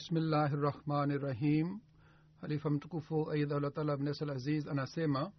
[0.00, 1.80] Bismillahi rahmani rahim
[2.40, 5.32] halifa mtukufu aidha taala abnesal aziz anasema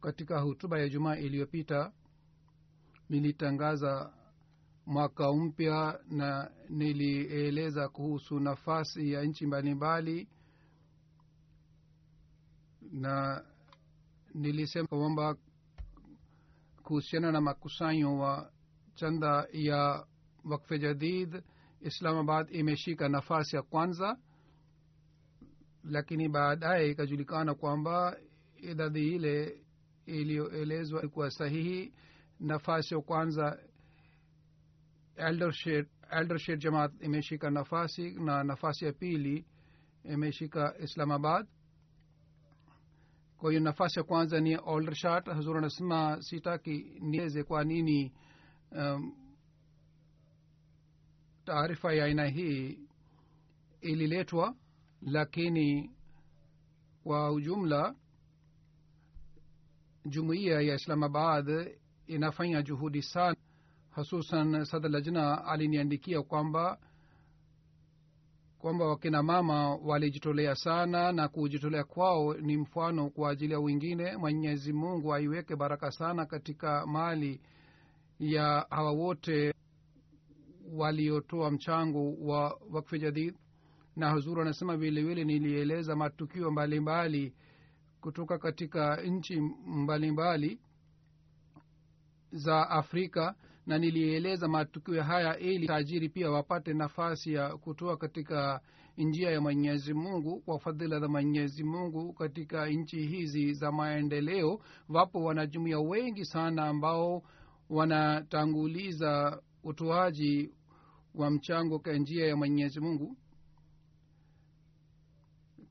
[0.00, 1.92] katika hutuba ya jumaa iliyopita
[3.08, 4.12] nilitangaza
[4.86, 10.28] mwaka mpya na nilieleza kuhusu nafasi ya nchi mbalimbali
[12.92, 13.44] na
[14.34, 15.36] nilisema kwamba
[16.82, 18.52] kuhusiana na makusanyo wa
[18.94, 20.06] chanda ya
[20.44, 21.42] wakfe jadid
[21.86, 24.16] islamabad imeshika nafasi ya kwanza
[25.84, 28.16] lakini baadaye ikajulikana kwamba
[28.56, 29.60] idadi ile
[30.06, 31.92] iliyoelezwa ilikuwa sahihi.
[32.40, 33.58] Nafasi ya kwanza
[35.16, 39.46] eldershed, eldershed jamaat imeshika nafasi na nafasi ya pili
[40.04, 41.46] imeshika islamabad.
[43.38, 48.12] Kwa hiyo nafasi ya kwanza ni oldershat hazur anasema sitaki nieleze kwa nini
[48.70, 49.25] um,
[51.46, 52.78] taarifa ya aina hii
[53.80, 54.54] ililetwa
[55.02, 55.90] lakini
[57.04, 57.94] kwa ujumla
[60.06, 63.36] jumuiya ya islamabad inafanya juhudi sana
[63.90, 66.78] hususan lajna aliniandikia kwamba
[68.58, 74.16] kwamba wakina mama walijitolea sana na kujitolea kwao ni mfano kwa ajili ya wengine.
[74.16, 77.40] Mwenyezi mungu aiweke baraka sana katika mali
[78.20, 79.54] ya hawa wote
[80.72, 83.34] waliotoa mchango wa wakfe jadid
[83.96, 87.34] na huzuru anasema vilevile nilieleza matukio mbalimbali mbali
[88.00, 90.60] kutoka katika nchi mbalimbali
[92.32, 93.34] za afrika
[93.66, 98.60] na nilieleza matukio haya ili tajiri pia wapate nafasi ya kutoa katika
[98.98, 104.60] njia ya mwenyezi mungu kwa fadhila za mwenyezi mungu katika nchi hizi za maendeleo.
[104.88, 107.22] Wapo wanajumuia wengi sana ambao
[107.70, 110.54] wanatanguliza utoaji
[111.14, 113.16] wa mchango ka njia ya mwenyezi mungu.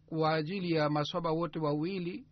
[0.05, 2.25] kwa ajili ya masahaba wote wawili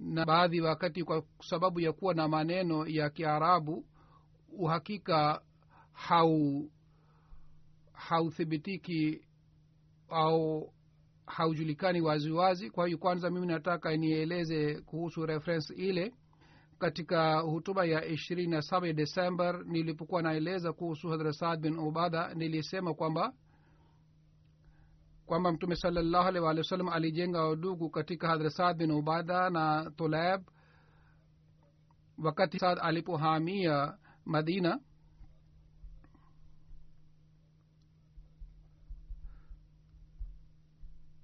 [0.00, 3.84] na baadhi wakati kwa sababu ya kuwa na maneno ya kiarabu
[4.58, 5.42] uhakika
[5.92, 6.70] hau
[7.92, 9.20] hauthibitiki
[10.08, 10.72] au
[11.26, 12.70] haujulikani waziwazi.
[12.70, 16.14] Kwa hiyo kwanza mimi nataka nieleze kuhusu reference ile
[16.82, 22.94] katika hutuba ya ishirini na saba desember nilipokuwa naeleza kuhusu hadrat saad bin ubada nilisema
[22.94, 23.32] kwamba
[25.26, 29.90] kwamba mtume salallahu alih walih wa sallam alijenga udugu katika hadrat saad bin ubada na
[29.96, 30.42] tolab
[32.24, 34.80] wakati saad alipohamia madina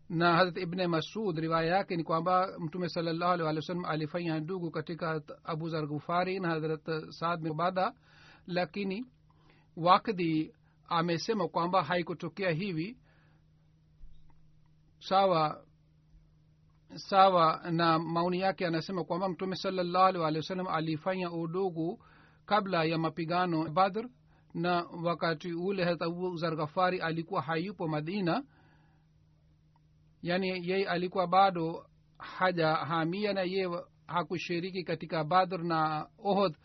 [0.08, 4.40] na harat ibne masud riwaya yake ni kwamba mtume salallahu alih walih wa sallam alifanya
[4.40, 7.54] ndugu katika abu zar ghufari na hadrat saad bin
[8.46, 9.06] lakini
[9.76, 10.54] wakdi
[10.88, 12.96] amesema kwamba haikutokea hivi
[14.98, 15.64] sawa
[16.94, 18.66] sawa na maoni yake.
[18.66, 22.00] Anasema kwamba mtume salallahu alih walih wa sallam alifanya udugu
[22.46, 24.08] kabla ya mapigano badr
[24.54, 28.44] na wakati ule hata abu zar ghafari alikuwa hayupo madina
[30.22, 31.86] yaani yeye alikuwa bado
[32.18, 36.56] hajahamia na yeye hakushiriki katika badr na ohod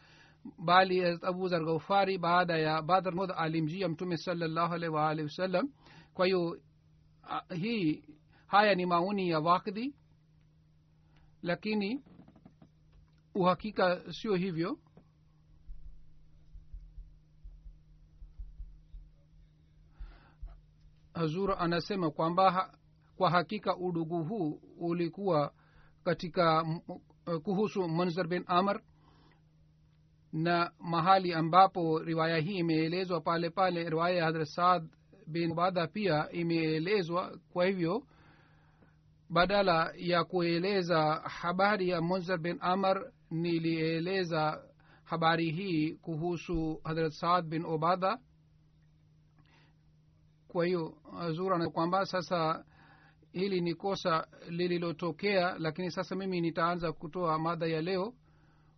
[0.60, 5.70] bali abu zar ghaufari baada ya badr mod alimjia mtume salallahu alaihi waalihi wasallam.
[6.14, 6.62] Kwa hiyo
[7.56, 8.04] hii
[8.48, 9.96] haya ni maoni ya wakdi
[11.42, 12.04] lakini
[13.36, 14.80] uhakika sio hivyo.
[21.14, 22.78] Hazur anasema kwamba
[23.18, 25.54] kwa hakika udugu huu ulikuwa
[26.04, 26.66] katika
[27.44, 28.82] kuhusu munzer bin amr
[30.34, 34.88] na mahali ambapo riwaya hii imeelezwa pale pale riwaya ya hadrat saad
[35.28, 37.40] bin ubada pia imeelezwa.
[37.54, 38.04] Kwa hivyo
[39.30, 44.64] badala ya kueleza habari ya munzar bin amr nilieleza
[45.04, 48.20] habari hii kuhusu hadrat saad bin ubada
[50.48, 50.98] kwa hiyo
[51.32, 52.66] zura kwamba sasa
[53.34, 58.14] hili ni kosa lililotokea lakini sasa mimi nitaanza kutoa mada ya leo.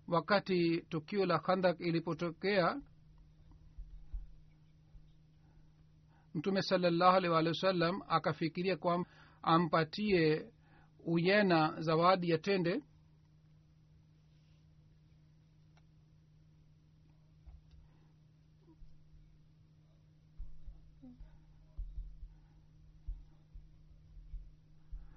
[0.07, 2.81] Wakati tukio la khandak ilipotokea
[6.33, 9.09] mtume salallahu alih walih wa sallam akafikiria kwamba
[9.41, 10.45] ampatie
[11.05, 12.81] uyena zawadi ya tende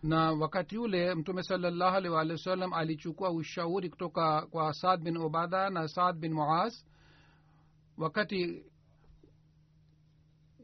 [0.08, 2.16] na wakati ule mtume salallahu
[2.74, 6.74] alichukua ushauri kutoka kwa saad bin ubada na saad bin muaz.
[7.98, 8.64] Wakati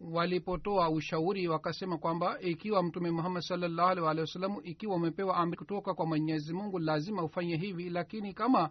[0.00, 6.54] walipotoa ushauri wakasema kwamba ikiwa mtume muhammad walih wasallam ikiwa umepewa amri kutoka kwa mwenyezi
[6.54, 7.90] mungu lazima ufanye hivi.
[7.90, 8.70] Lakini kama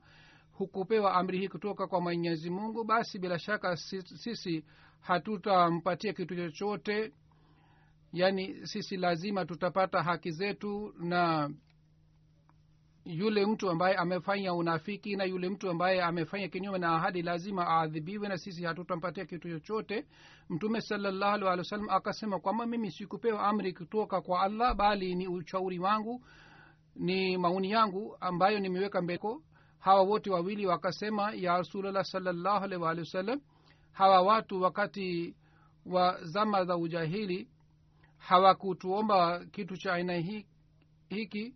[0.51, 4.65] hukupewa amri hii kutoka kwa mwenyezi mungu basi bila shaka sisi
[4.99, 7.13] hatutampatia kitu chochote
[8.13, 11.49] yaani sisi lazima tutapata haki zetu na
[13.05, 18.27] yule mtu ambaye amefanya unafiki na yule mtu ambaye amefanya kinyume na ahadi lazima aadhibiwe
[18.27, 20.05] na sisi hatutampatia kitu chochote.
[20.49, 21.47] Mtume salallahu
[21.89, 26.25] akasema kwamba mimi sikupewa amri kutoka kwa allah bali ni ushauri wangu
[26.95, 29.43] ni maoni yangu ambayo nimeweka mbeko
[29.79, 33.39] hawa wote wawili wakasema ya rasulllah salallahu
[33.91, 35.35] hawa watu wakati
[35.85, 37.47] wa zama za ujahili
[38.27, 40.13] hawakutuomba kitu cha aina
[41.09, 41.55] hiki.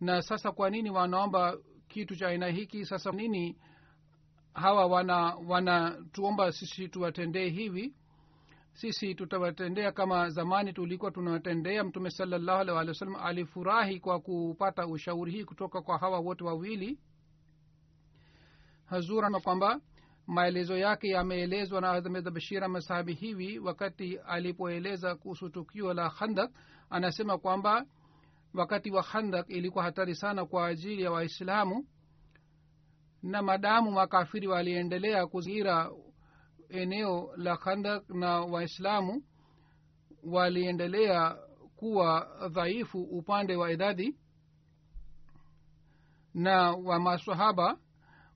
[0.00, 1.56] Na sasa kwa nini wanaomba
[1.88, 2.84] kitu cha aina hiki?
[2.86, 3.56] Sasa nini
[4.54, 7.94] hawa wana wanatuomba sisi tuwatendee hivi?
[8.72, 11.84] Sisi tutawatendea kama zamani tulikuwa tunawatendea.
[11.84, 16.44] Mtume salallahu alih walih wa sallam alifurahi kwa kupata ushauri hii kutoka kwa hawa wote
[16.44, 16.98] wawili.
[18.86, 19.80] Hazurana kwamba
[20.26, 26.50] maelezo yake yameelezwa na ahmed bashir masahabi hivi wakati alipoeleza kuhusu tukio la khandak.
[26.90, 27.86] Anasema kwamba
[28.54, 31.86] wakati wa khandak ilikuwa hatari sana kwa ajili ya waislamu
[33.22, 35.90] na madamu makafiri waliendelea kuzingira
[36.68, 39.22] eneo la khandak na waislamu
[40.22, 41.36] waliendelea
[41.76, 44.16] kuwa dhaifu upande wa idadi
[46.34, 47.78] na wa masahaba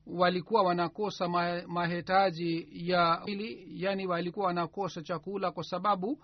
[0.09, 1.29] walikuwa wanakosa
[1.67, 6.23] mahitaji ya ili yani walikuwa wanakosa chakula kwa sababu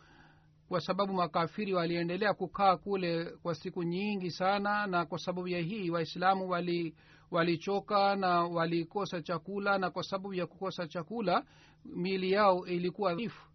[0.69, 5.91] kwa sababu makafiri waliendelea kukaa kule kwa siku nyingi sana na kwa sababu ya hii
[5.91, 6.95] waislamu wali
[7.31, 11.45] walichoka na walikosa chakula na kwa sababu ya kukosa chakula
[11.85, 13.49] miili yao ilikuwa dhaifu.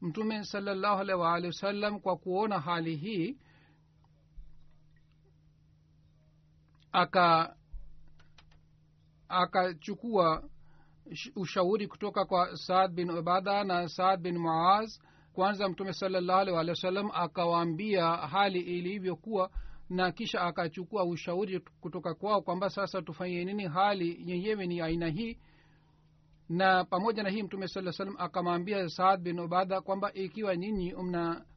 [0.00, 3.36] Mtume salallahu alaihi wasallam kwa kuona hali hii
[6.92, 7.56] aka
[9.32, 10.42] akachukua
[11.36, 14.98] ushauri kutoka kwa saad bin ubada na saad bin muaz.
[15.32, 19.50] Kwanza mtume salllahualhi alaihi wa sallam akawaambia hali ilivyokuwa
[19.90, 25.38] na kisha akachukua ushauri kutoka kwao kwamba sasa tufanye nini hali yenyewe ni aina hii.
[26.48, 30.94] Na pamoja na hii mtume saa salam akamwambia saad bin ubadha kwamba ikiwa nyinyi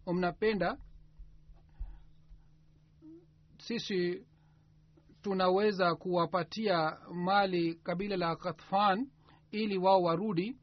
[0.08, 0.77] mnapenda umna
[3.58, 4.25] sisi
[5.25, 9.08] tunaweza kuwapatia mali kabila la kathfan
[9.51, 10.58] ili wao warudi.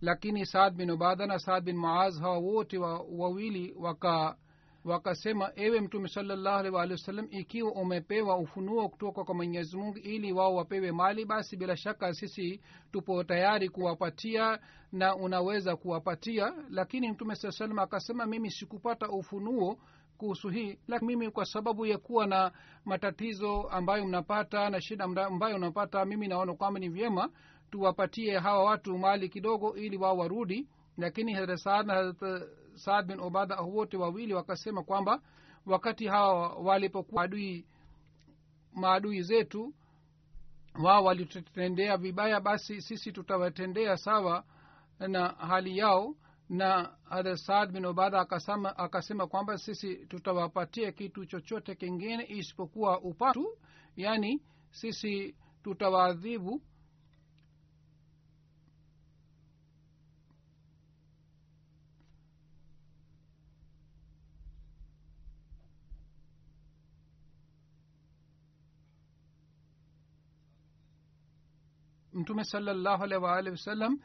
[0.00, 4.36] Lakini saad bin ubadha na saad bin muaz hawa wote wa, wawili waka
[4.84, 10.32] wakasema ewe mtume salallahu alaihi waalihi wasallam ikiwa umepewa ufunuo kutoka kwa mwenyezi mungu ili
[10.32, 12.60] wao wapewe mali basi bila shaka sisi
[12.92, 14.58] tupo tayari kuwapatia
[14.92, 16.52] na unaweza kuwapatia.
[16.70, 19.78] Lakini mtume saa salam akasema mimi sikupata ufunuo
[20.22, 22.52] kuhusu hii lakini mimi kwa sababu ya kuwa na
[22.84, 27.30] matatizo ambayo mnapata na shida ambayo unapata mimi naona kwamba ni vyema
[27.70, 30.68] tuwapatie hawa watu mali kidogo ili wao warudi.
[30.96, 32.42] Lakini hadrat saad na hadrat
[32.74, 35.20] saad bin obada wote wawili wakasema kwamba
[35.66, 37.66] wakati hawa walipokuwa adui
[38.74, 39.74] maadui zetu
[40.82, 44.44] wao walitutendea vibaya basi sisi tutawatendea sawa
[44.98, 46.14] na hali yao
[46.52, 53.58] na hadrat saad bin ubada akasema, akasema kwamba sisi tutawapatia kitu chochote kingine isipokuwa upatu
[53.96, 56.62] yaani sisi tutawaadhibu.
[72.12, 73.98] Mtume salllahu alehi waalihi wasallam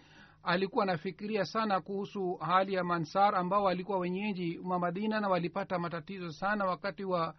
[0.48, 6.32] alikuwa anafikiria sana kuhusu hali ya mansar ambao walikuwa wenyeji wa madina na walipata matatizo
[6.32, 7.36] sana wakati wa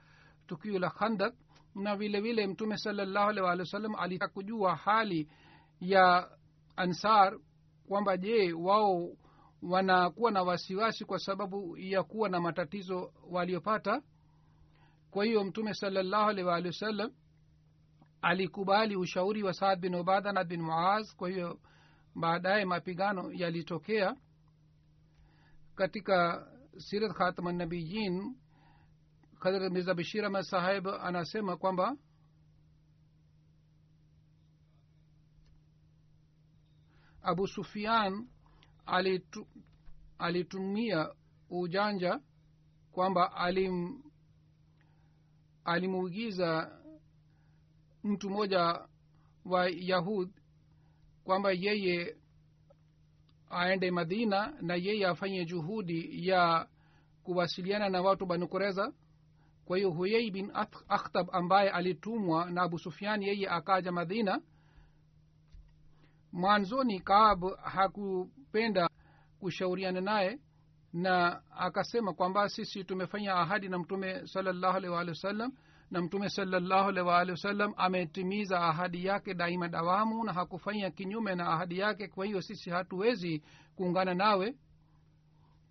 [0.46, 1.34] tukio la khandak.
[1.74, 3.30] Na vile vile mtume salallahu
[3.98, 5.28] alitaka kujua hali
[5.80, 6.30] ya
[6.76, 7.38] ansar
[7.88, 9.08] kwamba je wao
[9.62, 14.02] wanakuwa na wasiwasi kwa sababu ya kuwa na matatizo waliopata.
[15.10, 16.30] Kwa hiyo mtume salallahu
[16.66, 17.10] wasallam
[18.22, 21.14] alikubali ushauri wa saad bin ubada na bin muaz.
[21.16, 21.58] Kwa hiyo
[22.14, 24.16] baadaye mapigano yalitokea
[25.74, 26.46] katika
[26.78, 28.36] sirat khatama nabiyin
[29.40, 31.96] hadrat mirza bashir ahmad sahib anasema kwamba
[37.22, 38.28] abu sufian
[38.86, 39.46] alitu,
[40.18, 41.14] alitumia
[41.50, 42.20] ujanja
[42.92, 44.02] kwamba alim
[45.64, 46.78] alimuigiza
[48.04, 48.88] mtu mmoja
[49.44, 50.30] wa yahud
[51.28, 52.16] kwamba yeye
[53.50, 56.68] aende madina na yeye afanye juhudi ya
[57.22, 58.92] kuwasiliana na watu banukureza
[59.64, 60.50] kwa hiyo huyei bin
[60.88, 64.40] akhtab ambaye alitumwa na abu sufian yeye akaja madina.
[66.32, 68.88] Mwanzoni kaab hakupenda
[69.40, 70.38] kushauriana naye
[70.92, 75.52] na akasema kwamba sisi tumefanya ahadi na mtume salallahu alaihi waalihi wasallam
[75.90, 81.46] na mtume salllahu alaihi waalihi wasallam ametimiza ahadi yake daima dawamu na hakufanya kinyume na
[81.48, 82.08] ahadi yake.
[82.08, 83.42] Kwa hiyo sisi hatuwezi
[83.76, 84.54] kuungana nawe.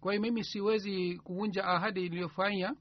[0.01, 2.75] Kwa hiyo mimi siwezi kuvunja ahadi iliyofanya.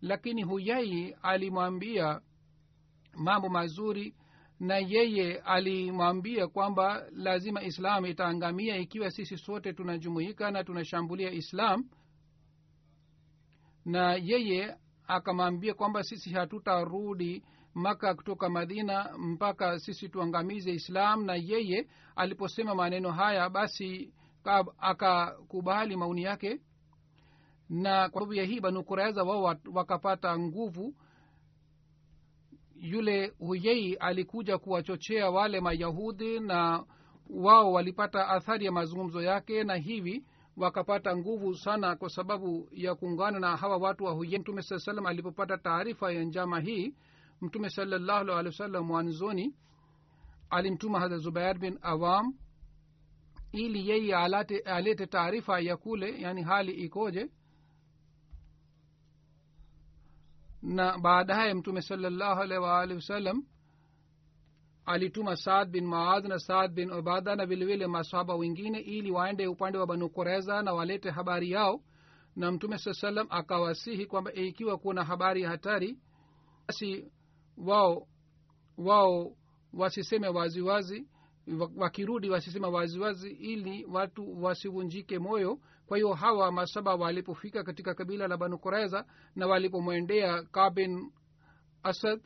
[0.00, 2.20] Lakini huyai alimwambia
[3.14, 4.14] mambo mazuri
[4.60, 11.84] na yeye alimwambia kwamba lazima islam itaangamia ikiwa sisi sote tunajumuika na tunashambulia islam.
[13.84, 14.76] Na yeye
[15.12, 21.24] akamwambia kwamba sisi hatutarudi maka kutoka madina mpaka sisi tuangamize islam.
[21.24, 24.12] Na yeye aliposema maneno haya basi
[24.78, 26.60] akakubali maoni yake.
[27.68, 30.94] Na kwa sababu ya hii banu kuraiza wao wakapata nguvu.
[32.76, 36.84] Yule huyei alikuja kuwachochea wale mayahudi na
[37.30, 39.64] wao walipata athari ya mazungumzo yake.
[39.64, 40.24] Na hivi
[40.56, 45.06] wakapata nguvu sana kwa sababu ya kuungana na hawa watu wa huyei mtume saa salam
[45.06, 46.94] alipopata taarifa ya njama hii
[47.40, 49.54] mtume salallahu alehi wasallam mwanzoni
[50.50, 52.34] alimtuma hadha zubair bin awam
[53.52, 54.16] ili yeye
[54.64, 57.30] alete taarifa ya kule yani hali ikoje.
[60.62, 63.44] Na baadaye mtume salallahu alaihi waalihi wasallam
[64.86, 69.78] alituma saad bin maadh na saad bin ubada na vilevile masahaba wengine ili waende upande
[69.78, 71.82] wa banu kureza na walete habari yao.
[72.36, 75.98] Na mtume saa salam akawasihi kwamba ikiwa kuna habari ya hatari
[76.68, 77.12] basi
[77.56, 78.06] wao
[78.78, 79.36] wao
[79.72, 81.08] wasiseme waziwazi
[81.76, 85.58] wakirudi wasiseme waziwazi ili watu wasivunjike moyo.
[85.86, 89.04] Kwa hiyo hawa masaba walipofika katika kabila la banu kureza
[89.36, 91.12] na walipomwendea kabin
[91.82, 92.20] asad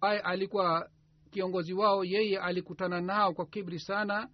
[0.00, 0.90] aye alikuwa
[1.28, 4.28] kiongozi wao yeye alikutana nao kwa kibri sana.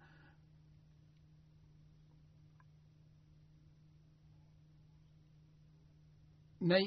[6.61, 6.79] Na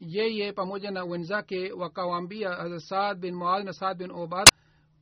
[0.00, 4.48] yeye pamoja na wenzake wakawaambia saad bin muadh na saad bin obad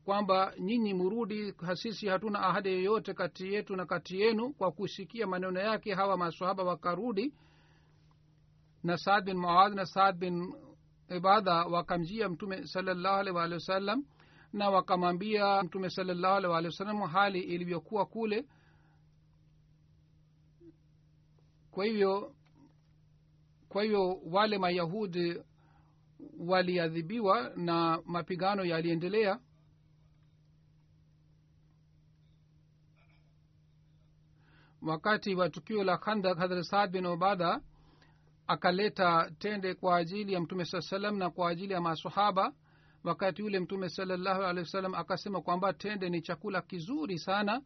[0.05, 5.61] kwamba nyinyi murudi sisi hatuna ahadi yoyote kati yetu na kati yenu kwa kusikia maneno
[5.61, 5.95] yake.
[5.95, 7.35] Hawa masahaba wakarudi
[8.83, 10.55] na saad bin muadh na saad bin
[11.17, 14.05] ibada wakamjia mtume salallahu alaihi waalihi wasallam
[14.55, 18.47] na wakamwambia mtume salallahu alaihi waalihi wasallam hali ilivyokuwa kule.
[21.71, 22.35] Kwa hivyo
[23.69, 25.43] kwa hivyo wale mayahudi
[26.39, 29.41] waliadhibiwa na mapigano yaliendelea.
[34.83, 37.61] Wakati wa tukio la khandak hadrat saad bin ubada
[38.47, 42.53] akaleta tende kwa ajili ya mtume saa salam na kwa ajili ya masahaba
[43.05, 47.63] wakati yule mtume salallahu alehi wasallam akasema kwamba tende ni chakula kizuri sana.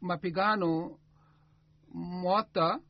[0.00, 0.98] Mapigano
[1.94, 2.80] mwata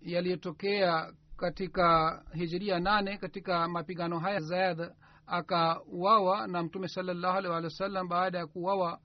[0.00, 4.90] yaliyotokea katika hijiria nane katika mapigano haya zaid
[5.26, 9.00] akawawa na mtume salallahu alehi walih wa sallam baada ya kuwawa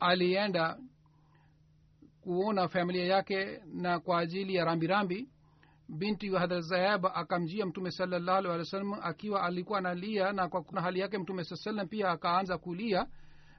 [0.00, 0.78] alienda
[2.28, 5.28] kuona familia yake na kwa ajili ya rambirambi
[5.88, 10.80] binti wa hadrat zayab akamjia mtume salallahu wa sallam akiwa alikuwa analia na kwa kuna
[10.80, 13.06] hali yake mtume saa sallam pia akaanza kulia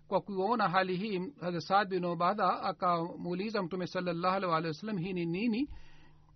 [0.07, 5.13] kwa kuona hali hii hadrat saad bin ubadha akamuuliza mtume salallahu alih wa sallam hii
[5.13, 5.69] ni nini?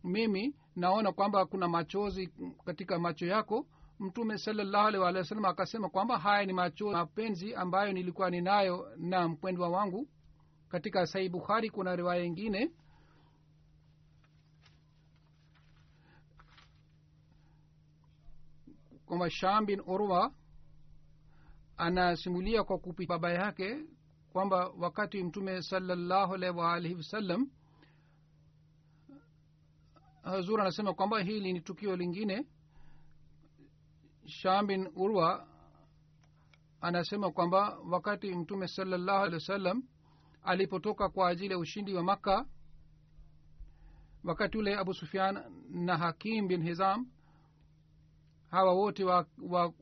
[0.03, 2.29] Mimi naona kwamba kuna machozi
[2.65, 3.65] katika macho yako.
[3.99, 9.27] Mtume salallahu alih wa sallam akasema kwamba haya ni machozi mapenzi ambayo nilikuwa ninayo na
[9.27, 10.07] mpendwa wangu
[10.73, 12.71] katika sahih bukhari kuna riwaya ingine
[19.05, 20.33] kwamba sham bin urwa
[21.77, 23.85] anasimulia kwa kupi baba yake
[24.31, 27.51] kwamba wakati mtume salallahu alaihi waalihi wasallam
[30.23, 32.47] hazur anasema kwamba hili ni tukio lingine.
[34.25, 35.47] Sham bin urwa
[36.81, 39.83] anasema kwamba wakati mtume salallahu alehi wasallam
[40.43, 42.45] alipotoka kwa ajili ya ushindi wa makka
[44.23, 47.07] wakati ule abu sufian na hakim bin hizam
[48.49, 49.03] hawa wote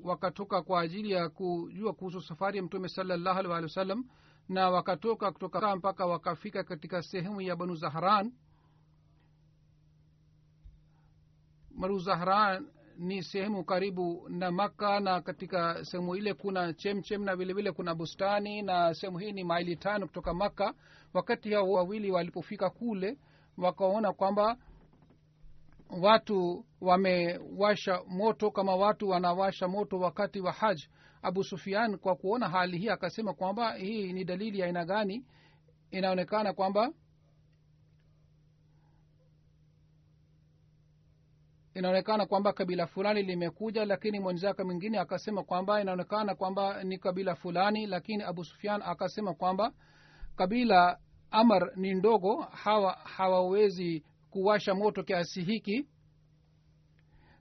[0.04, 3.74] wakatoka wa, wa kwa ajili ya kujua kuhusu safari ya mtume salallahu alih walih wa
[3.76, 4.06] sallam
[4.50, 8.34] na wakatoka kutoka mpaka wakafika katika sehemu ya banu zahran.
[11.80, 17.54] Banu zahran ni sehemu karibu na makka na katika sehemu ile kuna chemchem na vile
[17.54, 20.74] vile kuna bustani na sehemu hii ni maili tano kutoka makka.
[21.14, 23.18] Wakati hao wawili walipofika kule
[23.58, 24.58] wakaona kwamba
[26.02, 30.80] watu wamewasha moto kama watu wanawasha moto wakati wa haj
[31.22, 35.26] abu sufian kwa kuona hali hii akasema kwamba hii ni dalili ya aina gani?
[35.92, 36.92] Inaonekana kwamba
[41.74, 47.88] inaonekana kwamba kabila fulani limekuja lakini mwenzake mwingine akasema kwamba inaonekana kwamba ni kabila fulani
[47.88, 49.74] lakini abu sufian akasema kwamba
[50.36, 51.00] kabila
[51.32, 55.88] amar ni ndogo hawa hawawezi kuwasha moto kiasi hiki.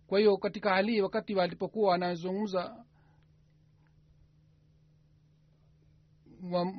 [0.07, 2.85] Kwa hiyo katika hali wakati walipokuwa wanazungumza
[6.53, 6.75] wa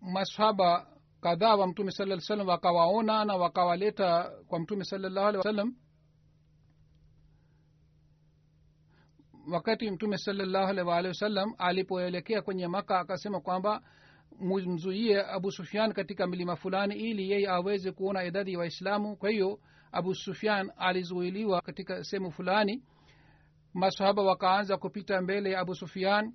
[0.00, 0.86] masahaba
[1.20, 5.74] kadhaa wa mtume sala salam wakawaona na wakawaleta kwa mtume salallahu alehi wasallam
[9.50, 13.82] wakati mtume salallahu alaihi waalihi wasallam alipoelekea kwenye maka akasema kwamba
[14.40, 19.16] mzuie abu sufian katika milima fulani ili yeye aweze kuona idadi ya wa waislamu.
[19.16, 19.60] Kwa hiyo
[19.92, 22.82] abu sufian alizuiliwa katika sehemu fulani.
[23.74, 26.32] Masahaba wakaanza kupita mbele ya abu sufian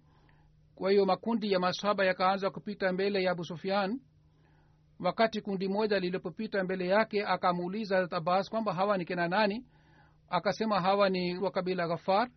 [0.76, 4.00] kwa hiyo makundi ya masahaba yakaanza kupita mbele ya abu sufian
[5.00, 9.66] wakati kundi moja lilipopita mbele yake akamuuliza abbas kwamba hawa ni kina nani?
[10.30, 12.30] Akasema hawa ni wa kabila ghafar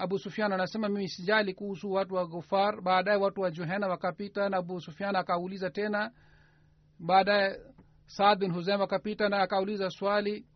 [0.00, 4.56] abu sufian anasema mimi sijali kuhusu watu wa gofar baadaye watu wa juhena wakapita na
[4.56, 6.10] abu sufian akauliza tena.
[6.98, 7.60] Baadaye
[8.06, 10.46] saad bin huzaim akapita na akauliza swali.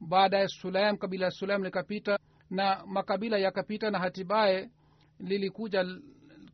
[0.00, 2.18] Baadaye sulaim kabila ya sulaim likapita
[2.50, 4.70] na makabila yakapita na hatibaye
[5.20, 5.84] lilikuja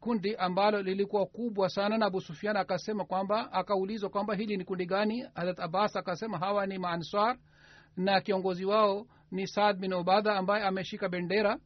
[0.01, 4.87] kundi ambalo lilikuwa kubwa sana na abu sufian akasema kwamba akaulizwa kwamba hili ni kundi
[4.87, 5.25] gani?
[5.35, 7.39] Harat abbas akasema hawa ni maanswar
[7.97, 11.59] na kiongozi wao ni saad bin ubadha ambaye ameshika bendera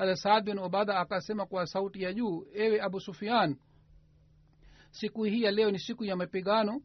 [0.00, 3.56] harat saad bin ubada akasema kwa sauti ya juu ewe abu sufian
[4.90, 6.82] siku hii ya leo ni siku ya mapigano.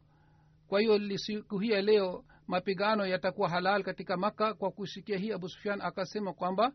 [0.68, 5.48] Kwa hiyo siku hii ya leo mapigano yatakuwa halal katika maka kwa kusikia hii abu
[5.48, 6.72] sufian akasema kwamba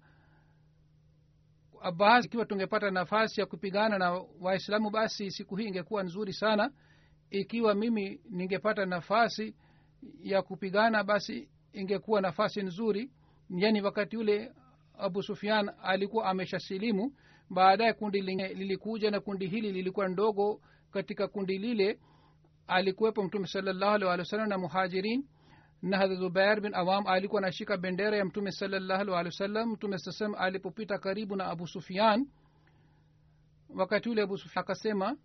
[1.81, 6.71] abbas ikiwa tungepata nafasi ya kupigana na waislamu basi siku hii ingekuwa nzuri sana.
[7.29, 9.55] Ikiwa mimi ningepata nafasi
[10.21, 13.11] ya kupigana basi ingekuwa nafasi nzuri.
[13.49, 14.51] Yani wakati ule
[15.01, 17.13] abu sufian alikuwa ameshasilimu.
[17.49, 20.61] Baadaye kundi lilikuja na kundi hili lilikuwa ndogo.
[20.91, 21.99] Katika kundi lile
[22.67, 25.27] alikuwepo mtume salallahu na muhajirin.
[25.81, 30.37] Na hadrat zubair bin awam alikuwa anashika bendera ya mtume salallahu alih walih mtume saa
[30.37, 32.27] alipopita karibu na abu sufian
[33.75, 35.17] wakati ule abu sufian akasema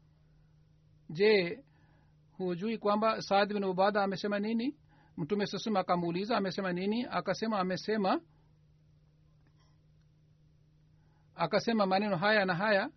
[1.11, 1.59] je
[2.39, 4.77] hujui kwamba saad bin ubada amesema nini?
[5.17, 7.07] Mtume saa akamuuliza amesema nini?
[7.11, 8.21] Akasema amesema
[11.37, 12.91] akasema maneno haya na haya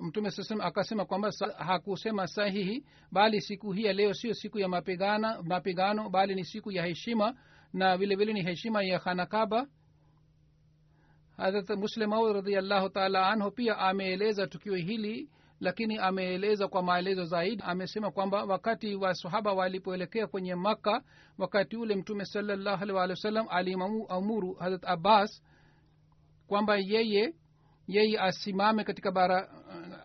[0.00, 5.42] mtume sasem akasema kwamba hakusema sahihi bali siku hii ya leo sio siku ya mapigana
[5.42, 7.34] mapigano bali ni siku ya heshima
[7.72, 9.66] na vile vile ni heshima ya khanakaba.
[11.36, 17.62] Harat muslimaud radiallahu taala anhu pia ameeleza tukio hili lakini ameeleza kwa maelezo zaidi.
[17.66, 21.02] Amesema kwamba wakati wasahaba walipoelekea kwenye makka
[21.38, 25.42] wakati ule mtume salallahu alih walih wa sallam alimamuru harat abbas
[26.48, 27.34] kwamba yeye
[27.86, 29.48] yeye asimame katika bara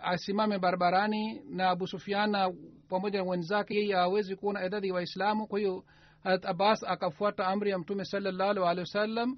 [0.02, 2.54] asimame barabarani na abu sufiana
[2.89, 5.47] pamoja na wenzake yeye awezi kuona idadi ya waislamu.
[5.47, 5.84] Kwa hiyo
[6.23, 9.38] harat abbas akafuata amri ya mtume salallahu alehi wasallam.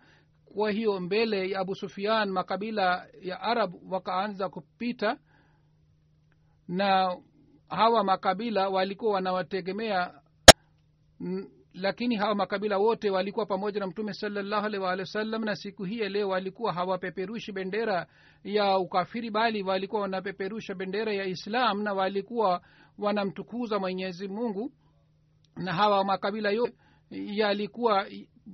[0.54, 5.18] Kwa hiyo mbele ya abu sufian makabila ya arab wakaanza kupita
[6.68, 7.18] na
[7.70, 10.22] hawa makabila walikuwa wanawategemea
[11.74, 16.00] lakini hawa makabila wote walikuwa pamoja na mtume salallahu alih waalihi wasallam na siku hii
[16.00, 18.08] ya leo walikuwa hawapeperushi bendera
[18.44, 22.62] ya ukafiri bali walikuwa wanapeperusha bendera ya islam na walikuwa
[22.98, 24.72] wanamtukuza mwenyezi mungu.
[25.56, 26.76] Na hawa makabila yote
[27.10, 28.06] yalikuwa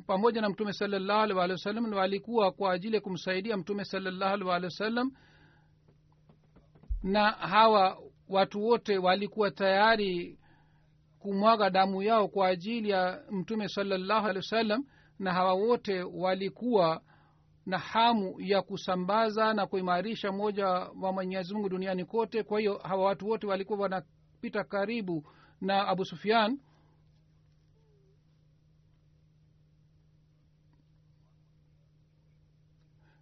[0.07, 4.47] pamoja na mtume salallahu alih waalihi wasallam walikuwa kwa ajili ya kumsaidia mtume salallahu alih
[4.47, 5.11] waalihi wasallam
[7.03, 7.97] na hawa
[8.29, 10.39] watu wote walikuwa tayari
[11.27, 14.85] kumwaga damu yao kwa ajili ya mtume salallahu alehi wasallam
[15.19, 17.01] na hawa wote walikuwa
[17.65, 20.67] na hamu ya kusambaza na kuimarisha moja
[21.01, 22.43] wa mwenyezi mungu duniani kote.
[22.43, 25.23] Kwa hiyo hawa watu wote walikuwa wanapita karibu
[25.61, 26.59] na abu sufian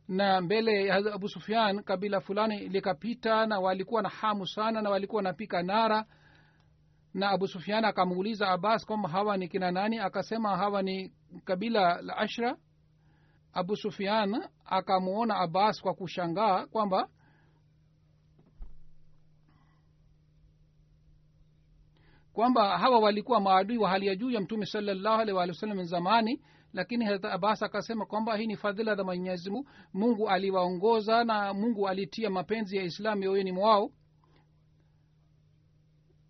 [0.07, 5.17] na mbele ya abu sufian kabila fulani likapita na walikuwa na hamu sana na walikuwa
[5.19, 6.05] wanapika nara
[7.15, 9.99] na abu sufian akamuuliza abbas kwamba hawa ni kina nani?
[9.99, 11.13] Akasema hawa ni
[11.45, 12.57] kabila la ashra.
[13.53, 17.09] Abu sufian akamwona abbas kwa kushangaa kwamba
[22.33, 26.41] kwamba hawa walikuwa maadui wa hali ya juu ya mtume salallahu alih wa wasallam zamani
[26.73, 29.51] lakini hata abbas akasema kwamba hii ni fadhila za mwenyezi
[29.93, 30.29] mungu.
[30.29, 33.91] Aliwaongoza na mungu alitia mapenzi ya islamu yoyoni mwao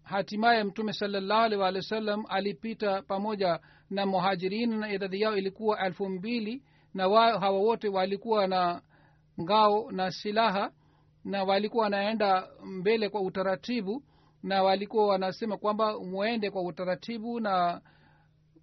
[0.06, 6.64] hatimaye mtume salallahu wa wasallam alipita pamoja na muhajirin na idadi yao ilikuwa elfu mbili
[6.94, 8.82] na wa, hawa wote walikuwa na
[9.42, 10.72] ngao na silaha
[11.24, 14.04] na walikuwa wanaenda mbele kwa utaratibu
[14.44, 17.82] na walikuwa wanasema kwamba mwende kwa utaratibu na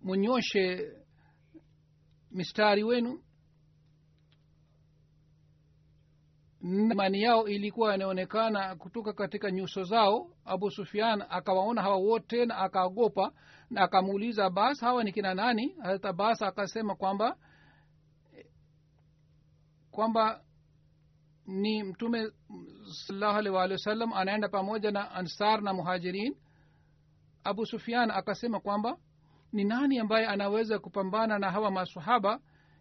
[0.03, 0.93] munyoshe
[2.31, 3.23] mistari wenu
[6.63, 10.31] imani yao ilikuwa inaonekana kutoka katika nyuso zao.
[10.45, 13.33] Abu sufian akawaona hawa wote na akaogopa
[13.71, 15.77] na akamuuliza abas hawa ni kina nani?
[15.83, 17.37] Hata abas akasema kwamba
[19.91, 20.41] kwamba
[21.47, 22.31] ni mtume
[23.07, 26.37] salallahu alih waalihi wasallam anaenda pamoja na ansar na muhajirin.
[27.45, 28.97] Abu sufian akasema kwamba
[29.53, 32.41] ni nani ambaye anaweza kupambana na hawa masahaba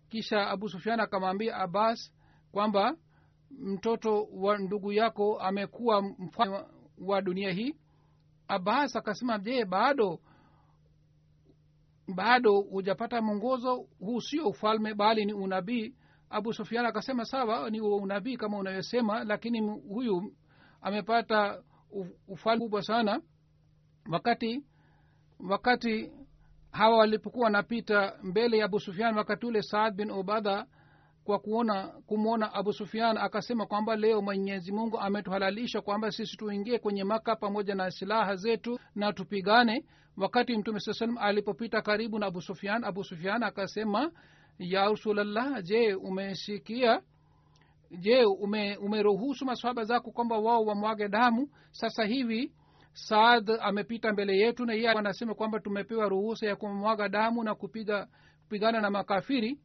[0.10, 2.14] kisha abu sufian akamwambia abbas
[2.52, 2.96] kwamba
[3.60, 6.60] mtoto wa ndugu yako amekuwa mfalme
[6.98, 7.76] wa dunia hii?
[8.48, 10.20] Abbas akasema je bado
[12.16, 13.88] bado hujapata mwongozo?
[14.00, 15.96] Huu sio ufalme bali ni unabii.
[16.30, 20.34] Abu sufian akasema sawa ni unabii kama unayosema lakini huyu
[20.82, 21.64] amepata
[22.28, 23.22] ufalme kubwa sana.
[24.12, 24.66] Wakati
[25.50, 26.12] wakati
[26.72, 30.66] hawa walipokuwa wanapita mbele ya abu sufian wakati ule saad bin ubadha
[31.32, 37.04] kwa kuona kumwona abu sufian akasema kwamba leo mwenyezi mungu ametuhalalisha kwamba sisi tuingie kwenye
[37.04, 39.86] maka pamoja na silaha zetu na tupigane.
[40.18, 44.12] Wakati mtume saa salam alipopita karibu na abu sufian abu sufian akasema
[44.60, 47.02] ya rasulllah je umesikia?
[48.00, 49.46] Je ume, umeruhusu
[49.84, 51.50] zako kwamba wao wamwage damu?
[51.72, 52.52] Sasa hivi
[52.94, 58.08] saad amepita mbele yetu na yeye anasema kwamba tumepewa ruhusa ya kumwaga damu na kupiga
[58.44, 59.60] kupigana na makafiri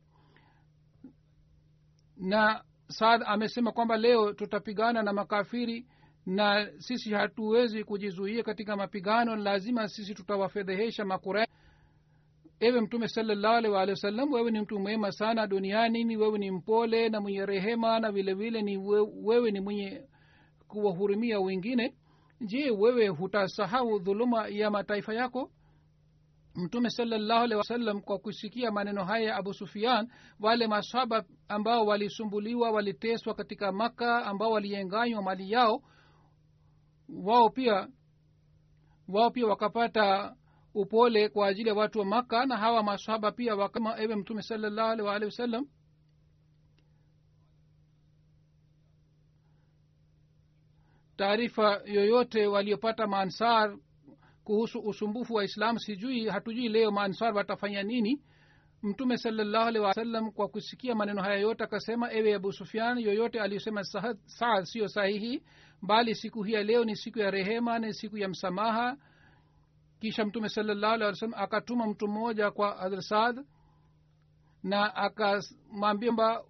[2.17, 5.87] na saad amesema kwamba leo tutapigana na makafiri
[6.27, 11.47] na sisi hatuwezi kujizuia katika mapigano lazima sisi tutawafedhehesha makura
[12.61, 16.51] ewe mtume salallahu alaihi waalihi wasallam wewe ni mtu mwema sana duniani ni wewe ni
[16.51, 18.77] mpole na mwenye rehema na vile vile ni
[19.23, 20.03] wewe ni mwenye
[20.69, 21.95] kuwahurumia wengine.
[22.41, 25.51] Je wewe hutasahau dhuluma ya mataifa yako
[26.57, 30.09] mtume salallahu alehi wasallam kwa kusikia maneno haya ya abu sufian
[30.41, 35.83] wale maswaba ambao walisumbuliwa waliteswa katika maka ambao walienganywa mali yao
[37.09, 37.89] wao pia
[39.09, 40.37] wao pia wakapata
[40.75, 44.91] upole kwa ajili ya watu wa maka na hawa maswaba pia wakama ewe mtume salallahu
[44.91, 45.67] alehi waalihi wasallam.
[51.17, 53.77] Taarifa yoyote waliopata maansar
[54.47, 58.23] kuhusu usumbufu wa islam sijui hatujui leo maansar watafanya nini.
[58.83, 63.85] Mtume salallahu alehi wasallam kwa kusikia maneno haya yote akasema ewe abu sufian yoyote aliyosema
[64.25, 65.43] saad siyo sahihi
[65.83, 68.97] bali siku hii ya leo ni siku ya rehema ni siku ya msamaha.
[70.01, 73.45] Kisha mtume salallahu alehi wasallam akatuma mtu mmoja kwa hadhr saad
[74.63, 76.45] na akamwambia mba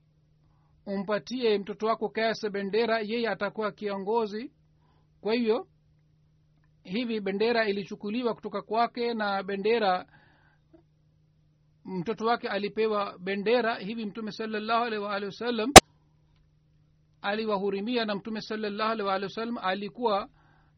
[0.86, 4.52] umpatie mtoto wako kase bendera yeye atakuwa kiongozi.
[5.20, 5.66] Kwa hivyo
[6.86, 10.06] hivi bendera ilichukuliwa kutoka kwake na bendera
[11.84, 13.74] mtoto wake alipewa bendera.
[13.78, 15.72] Hivi mtume salallahu alaihi waalihi wasallam
[17.22, 20.28] aliwahurimia na mtume salallahu wasallam alikuwa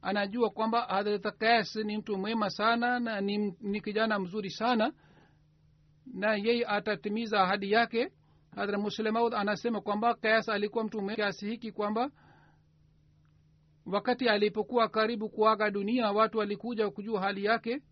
[0.03, 4.93] anajua kwamba hadrat kas ni mtu mwema sana na ni, ni kijana mzuri sana
[6.07, 8.13] na yeye atatimiza ahadi yake.
[8.57, 12.11] Hadra muslemaud anasema kwamba kas alikuwa mtu kiasi hiki kwamba
[13.93, 17.83] wakati alipokuwa karibu kuaga dunia watu walikuja kujua hali yake.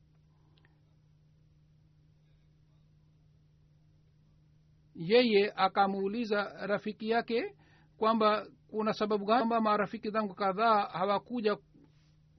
[4.94, 7.56] Yeye akamuuliza rafiki yake
[7.96, 11.56] kwamba kuna sababu kwamba marafiki zangu kadhaa hawakuja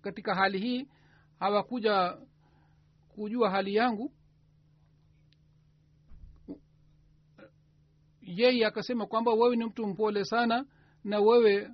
[0.01, 0.87] katika hali hii
[1.39, 2.17] hawakuja
[3.09, 4.13] kujua hali yangu.
[8.21, 10.65] Yeye akasema kwamba wewe ni mtu mpole sana
[11.03, 11.69] na wewe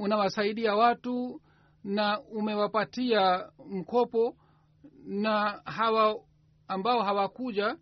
[0.00, 1.40] unawasaidia watu
[1.84, 4.36] na umewapatia mkopo
[5.06, 6.20] na hawa
[6.68, 7.76] ambao hawakuja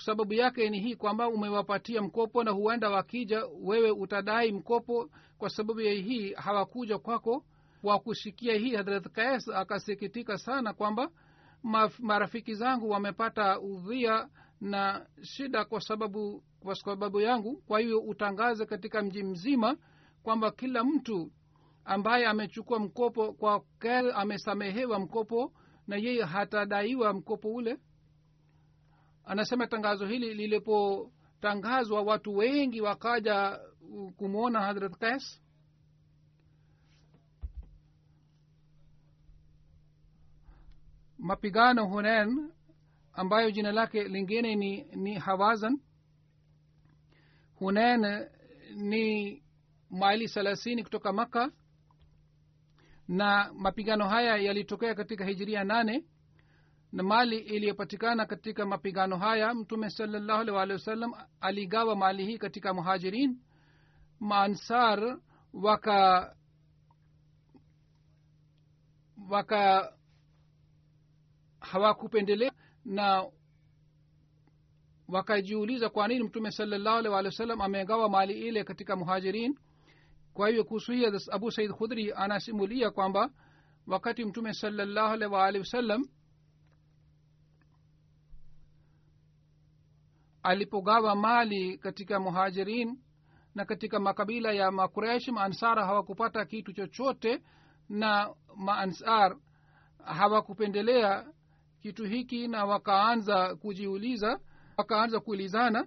[0.00, 5.80] sababu yake ni hii kwamba umewapatia mkopo na huenda wakija wewe utadai mkopo kwa sababu
[5.80, 7.44] ya hii hawakuja kwako.
[7.82, 11.10] Kwa kusikia hii hadrat kais akasikitika sana kwamba
[11.98, 14.28] marafiki zangu wamepata udhia
[14.60, 17.56] na shida kwa sababu kwa sababu yangu.
[17.66, 19.76] Kwa hiyo utangaze katika mji mzima
[20.22, 21.30] kwamba kila mtu
[21.84, 25.52] ambaye amechukua mkopo kwa kel amesamehewa mkopo
[25.86, 27.78] na yeye hatadaiwa mkopo ule.
[29.24, 33.60] Anasema tangazo hili lilipotangazwa watu wengi wakaja
[34.16, 35.42] kumwona hadrat kais
[41.18, 42.52] mapigano hunen
[43.12, 45.80] ambayo jina lake lingine ni, ni hawazan.
[47.54, 48.28] Hunen
[48.76, 49.42] ni
[49.90, 51.50] maili thelathini kutoka makka
[53.08, 56.04] na mapigano haya yalitokea katika hijiria nane
[56.92, 62.74] na mali iliyopatikana katika mapigano haya mtume salallahu alih walihi wasallam aligawa mali hii katika
[62.74, 63.38] muhajirin.
[64.20, 65.18] Maansar
[65.52, 66.34] waka
[69.30, 69.92] waka
[71.60, 72.52] hawakupendelea
[72.84, 73.26] na
[75.08, 79.58] wakajiuliza kwa nini mtume salallahu alih walihi wasallam amegawa mali ile katika muhajirin
[80.38, 83.30] kwa hivyo kuhusu hii abu said khudri anasimulia kwamba
[83.86, 86.08] wakati mtume salallahu alih waalihi wasallam
[90.42, 92.98] alipogawa mali katika muhajirin
[93.54, 97.42] na katika makabila ya makuresh maansar hawakupata kitu chochote
[97.88, 99.36] na maansar
[100.04, 101.32] hawakupendelea
[101.82, 104.40] kitu hiki na wakaanza kujiuliza
[104.76, 105.86] wakaanza kuulizana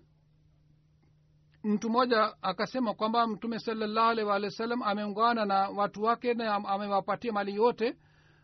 [1.64, 7.32] mtu mmoja akasema kwamba mtume salallahu walih wa salam ameungana na watu wake na amewapatia
[7.34, 7.98] mali yote.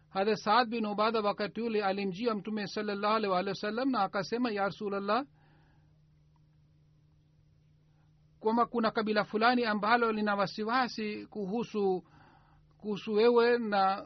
[0.09, 4.63] Hadhe saad bin ubadha wakati ule alimjia mtume salallahu alih walihi wasallam na akasema ya
[4.63, 5.25] rasulllah
[8.39, 12.03] kwamba kuna kabila fulani ambalo lina wasiwasi kuhusu
[12.77, 14.05] kuhusu wewe na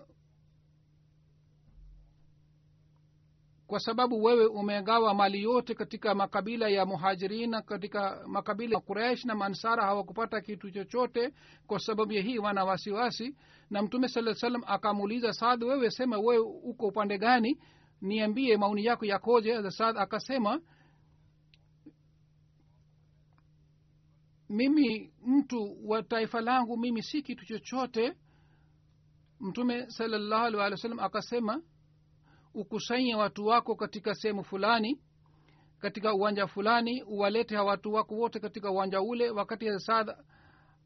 [3.71, 9.35] kwa sababu wewe umegawa mali yote katika makabila ya muhajirina katika makabila ya quraish na
[9.35, 11.33] mansara hawakupata kitu chochote
[11.67, 13.35] kwa sababu ya hii wana wasiwasi.
[13.69, 17.59] Na mtume saa salam akamuuliza saad wewe sema wewe uko upande gani?
[18.01, 19.71] Niambie maoni yako yakoje?
[19.71, 20.61] Saad akasema
[24.49, 28.13] mimi mtu wa taifa langu mimi si kitu chochote.
[29.39, 31.61] Mtume salallahu alih wa sallam akasema
[32.53, 34.99] ukusanye watu wako katika sehemu fulani
[35.79, 39.29] katika uwanja fulani uwalete watu wako wote katika uwanja ule.
[39.29, 40.15] Wakati saad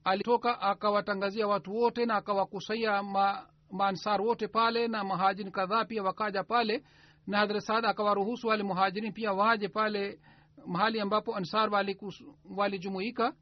[0.03, 6.43] alitoka akawatangazia watu wote na akawakusanya ma, maansar wote pale na mahajirin kadhaa pia wakaja
[6.43, 6.83] pale
[7.27, 10.19] na hadrat saad akawaruhusu wale muhajirini pia waje pale
[10.67, 11.69] mahali ambapo ansar
[12.55, 13.23] walijumuika.
[13.23, 13.33] wali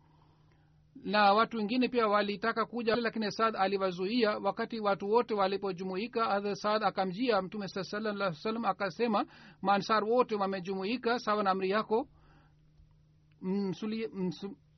[0.96, 6.56] na watu wengine pia walitaka kuja lakini saad aliwazuia wakati watu wote walipojumuika.
[6.56, 7.84] Saad akamjia mtume saa
[8.34, 9.26] salam akasema
[9.62, 12.08] maansar wote wamejumuika sawa na amri yako.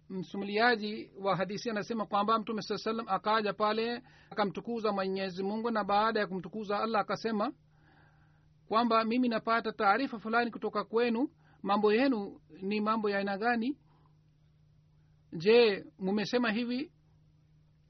[0.09, 6.19] Msumuliaji wa hadisi anasema kwamba mtume saa salam akaja pale akamtukuza mwenyezi mungu na baada
[6.19, 7.53] ya kumtukuza allah akasema
[8.67, 11.29] kwamba mimi napata taarifa fulani kutoka kwenu.
[11.63, 13.77] Mambo yenu ni mambo ya aina gani
[15.35, 16.91] je mumesema hivi?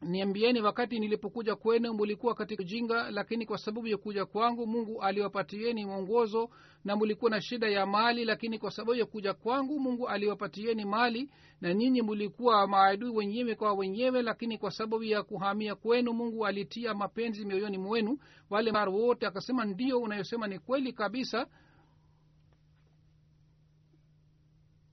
[0.01, 5.85] Niambieni wakati nilipokuja kwenu mulikuwa katika jinga lakini kwa sababu ya kuja kwangu mungu aliwapatieni
[5.85, 6.49] mwongozo
[6.83, 11.29] na mulikuwa na shida ya mali lakini kwa sababu ya kuja kwangu mungu aliwapatieni mali
[11.61, 16.93] na nyinyi mulikuwa maadui wenyewe kwa wenyewe lakini kwa sababu ya kuhamia kwenu mungu alitia
[16.93, 18.17] mapenzi mioyoni mwenu.
[18.49, 21.47] Wale wote akasema ndio unayosema ni kweli kabisa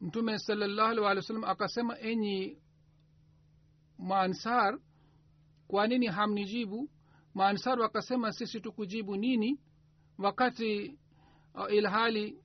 [0.02, 2.58] mtume salallahu alih walih wa sallam akasema enyi
[3.98, 4.78] maansar
[5.68, 6.90] kwa nini hamnijibu?
[7.34, 9.60] Maansar wakasema sisi tukujibu nini?
[10.18, 10.98] Wakati
[11.54, 12.38] uh, ilhali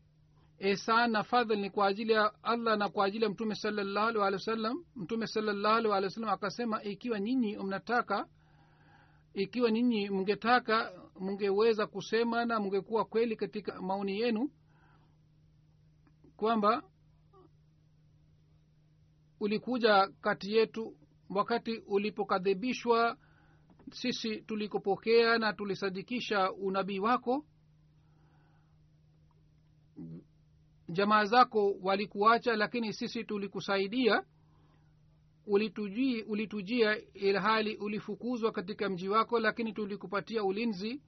[0.60, 4.22] ihsan na fadhl ni kwa ajili ya allah na kwa ajili ya mtume salallahu alih
[4.22, 8.28] wa sallam mtume salallahu alih wa sallam akasema ikiwa nyinyi mnataka
[9.34, 14.52] ikiwa nyinyi mngetaka mngeweza kusema na mngekuwa kweli katika maoni yenu
[16.38, 16.84] kwamba
[19.39, 20.95] ulikuja kati yetu
[21.30, 23.17] wakati ulipokadhibishwa
[23.91, 27.45] sisi tulikopokea na tulisadikisha unabii wako.
[30.89, 34.23] Jamaa zako walikuacha lakini sisi tulikusaidia.
[35.47, 41.02] Ulitujia, ulitujia ilhali ulifukuzwa katika mji wako lakini tulikupatia ulinzi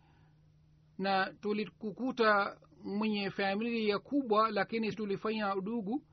[0.98, 6.04] na tulikukuta mwenye familia kubwa lakini tulifanya udugu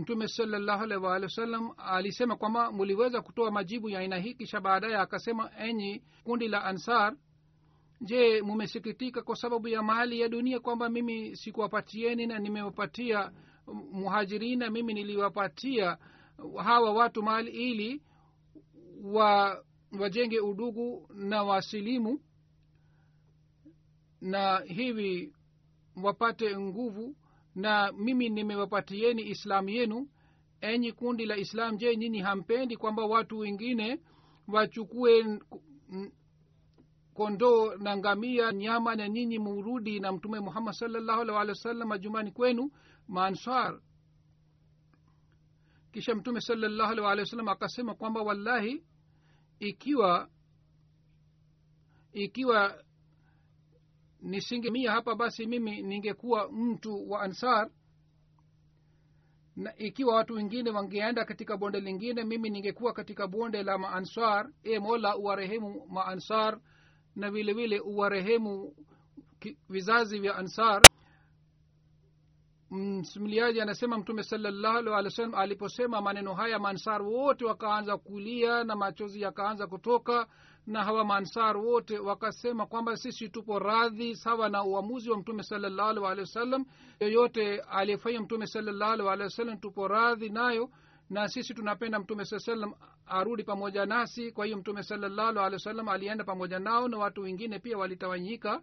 [0.00, 4.96] mtume salallahu alaihi waalihi wasallam alisema kwamba muliweza kutoa majibu ya aina hii kisha baadaye
[4.96, 7.16] akasema enyi kundi la ansar
[8.00, 13.32] je mumesikitika kwa sababu ya mali ya dunia kwamba mimi sikuwapatieni na nimewapatia
[13.92, 15.98] muhajirina mimi niliwapatia
[16.64, 18.02] hawa watu mali ili
[19.02, 19.64] wa
[20.00, 22.20] wajenge udugu na wasilimu
[24.20, 25.32] na hivi
[26.02, 27.16] wapate nguvu
[27.60, 30.08] na mimi nimewapatieni islamu yenu.
[30.60, 34.00] Enyi kundi la islam je nyinyi hampendi kwamba watu wengine
[34.48, 35.40] wachukue
[37.14, 42.70] kondoo na ngamia nyama na nyinyi murudi na mtume muhammad salllahu alih walih majumbani kwenu
[43.08, 43.80] maanswar
[45.92, 48.84] kisha mtume salllahu alih walih wasallam akasema kwamba wallahi
[49.58, 50.28] ikiwa
[52.12, 52.84] ikiwa
[54.22, 57.70] nisingemia hapa basi mimi ningekuwa mtu wa ansar.
[59.56, 64.78] Na ikiwa watu wengine wangeenda katika bonde lingine mimi ningekuwa katika bonde la maansar e
[64.78, 66.60] mola uwarehemu maansar
[67.16, 68.74] na vile vile uwarehemu
[69.68, 70.82] vizazi vya ansar.
[72.70, 79.66] Msimuliaji anasema mtume salallahu alih aliposema maneno haya maansar wote wakaanza kulia na machozi yakaanza
[79.66, 80.26] kutoka
[80.66, 86.06] na hawa maansar wote wakasema kwamba sisi tupo radhi sawa na uamuzi wa mtume salallahu
[86.06, 86.64] alehi wasallam.
[87.00, 90.70] Yoyote aliyefanya mtume salallahu alehi wasallam tupo radhi nayo
[91.10, 92.74] na sisi tunapenda mtume saa salam
[93.06, 94.32] arudi pamoja nasi.
[94.32, 98.62] Kwa hiyo mtume salallahu alehi wasallam alienda pamoja nao na watu wengine pia walitawanyika.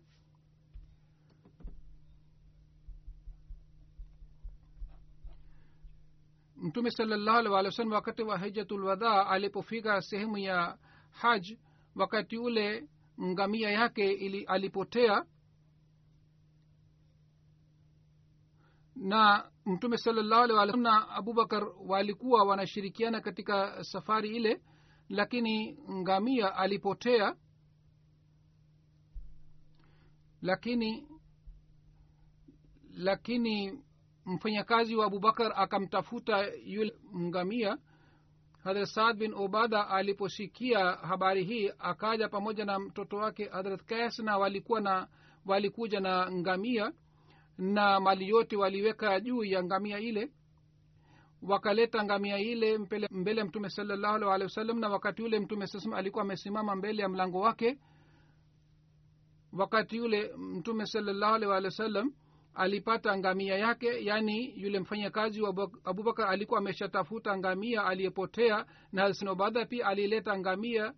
[6.56, 10.78] Mtume salallahu alehi wasallam wakati wa hijatulwadha alipofika sehemu ya
[11.12, 11.52] haj
[11.98, 12.90] wakati ule
[13.22, 15.26] ngamia yake ili alipotea.
[18.96, 24.62] Na mtume salallahu na abubakar walikuwa wanashirikiana katika safari ile
[25.10, 27.36] lakini ngamia alipotea.
[30.42, 31.08] Lakini
[32.94, 33.84] lakini
[34.26, 37.78] mfanyakazi wa abubakar akamtafuta yule ngamia
[38.64, 44.38] hadrat saad bin obada aliposikia habari hii akaja pamoja na mtoto wake hadrat kas na
[44.38, 45.08] walikuwa na
[45.46, 46.92] walikuja na ngamia
[47.58, 50.32] na mali yote waliweka juu ya ngamia ile.
[51.42, 56.24] Wakaleta ngamia ile mbele, ya mtume salallahu alhi wasallam na wakati ule mtume sasam alikuwa
[56.24, 57.78] amesimama mbele ya mlango wake
[59.54, 62.14] wakati yule mtume salallahu alhi wasallam
[62.58, 69.66] alipata ngamia yake yaani yule mfanyakazi wa abubakar alikuwa ameshatafuta ngamia aliyepotea na hasan obadha
[69.66, 70.94] pia alileta ngamia.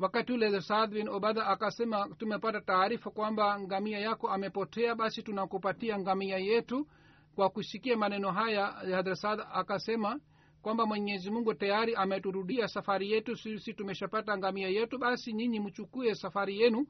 [0.00, 6.38] Wakati ule saad bin obadha akasema tumepata taarifa kwamba ngamia yako amepotea basi tunakupatia ngamia
[6.38, 6.86] yetu.
[7.34, 10.20] Kwa kusikia maneno haya hadra akasema
[10.62, 16.60] kwamba mwenyezi mungu tayari ameturudia safari yetu sisi tumeshapata ngamia yetu basi nyinyi mchukue safari
[16.60, 16.86] yenu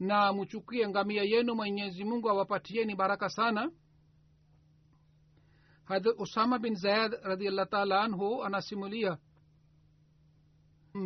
[0.00, 3.70] na mchukie ngamia yenu mwenyezi mungu awapatieni baraka sana.
[5.84, 9.18] Hadrat usama bin zayad radiallah taala anhu anasimulia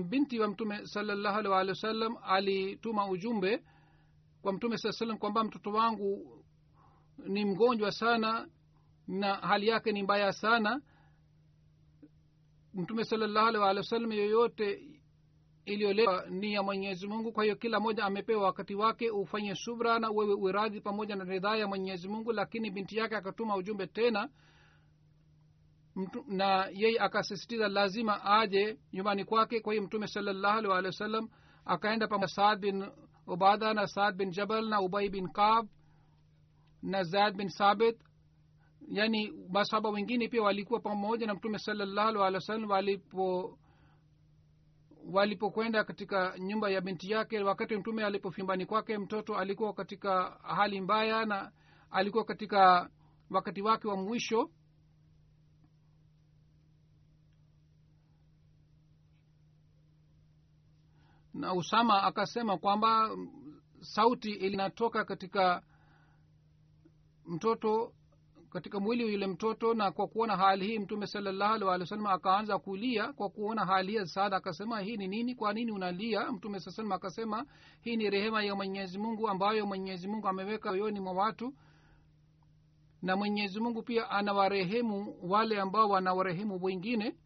[0.09, 3.65] binti wa mtume salallahu alih walih wasallam alituma ujumbe
[4.43, 6.45] kwa mtume saa salam kwamba mtoto wangu
[7.29, 8.49] ni mgonjwa sana
[9.09, 10.81] na hali yake ni mbaya sana.
[12.75, 14.92] Mtume salallahu alih walih wasallam yoyote
[15.65, 17.33] iliyolewa ni ya mwenyezi mungu.
[17.33, 21.57] Kwa hiyo kila moja amepewa wakati wake ufanye subra na wewe uradhi pamoja na ridhaa
[21.57, 22.33] ya mwenyezi mungu.
[22.33, 24.29] Lakini binti yake akatuma ujumbe tena
[25.97, 29.61] Mtu, na yeye akasisitiza lazima aje nyumbani kwake.
[29.61, 31.29] Kwa hiyo mtume salallahu alih walih wa sallam
[31.65, 32.85] akaenda pamoja saad bin
[33.27, 35.69] ubada na saad bin jabal na ubai bin kab
[36.83, 37.97] na zaid bin sabit.
[38.89, 43.59] Yani masahaba wengine pia walikuwa pamoja na mtume salallahu alih wa sallam walipo
[45.11, 51.27] walipokwenda katika nyumba ya binti yake wakati mtume alipofimbani kwake mtoto alikuwa katika hali mbaya
[51.27, 51.53] na
[51.91, 52.91] alikuwa katika
[53.31, 54.51] wakati wake wa mwisho.
[61.35, 63.17] Na usama akasema kwamba
[63.81, 65.63] sauti ilinatoka katika
[67.27, 67.95] mtoto
[68.53, 72.59] katika mwili yule mtoto na kwa kuona hali hii mtume salallahu alih walih wasallam akaanza
[72.59, 75.35] kulia kwa kuona hali hii saada akasema hii ni nini?
[75.35, 76.33] Kwa nini unalia?
[76.33, 77.47] Mtume saa salam akasema
[77.81, 81.55] hii ni rehema ya mwenyezi mungu ambayo mwenyezi mungu ameweka moyoni mwa watu
[83.03, 87.17] na mwenyezi mungu pia anawarehemu wale ambao wanawarehemu wengine.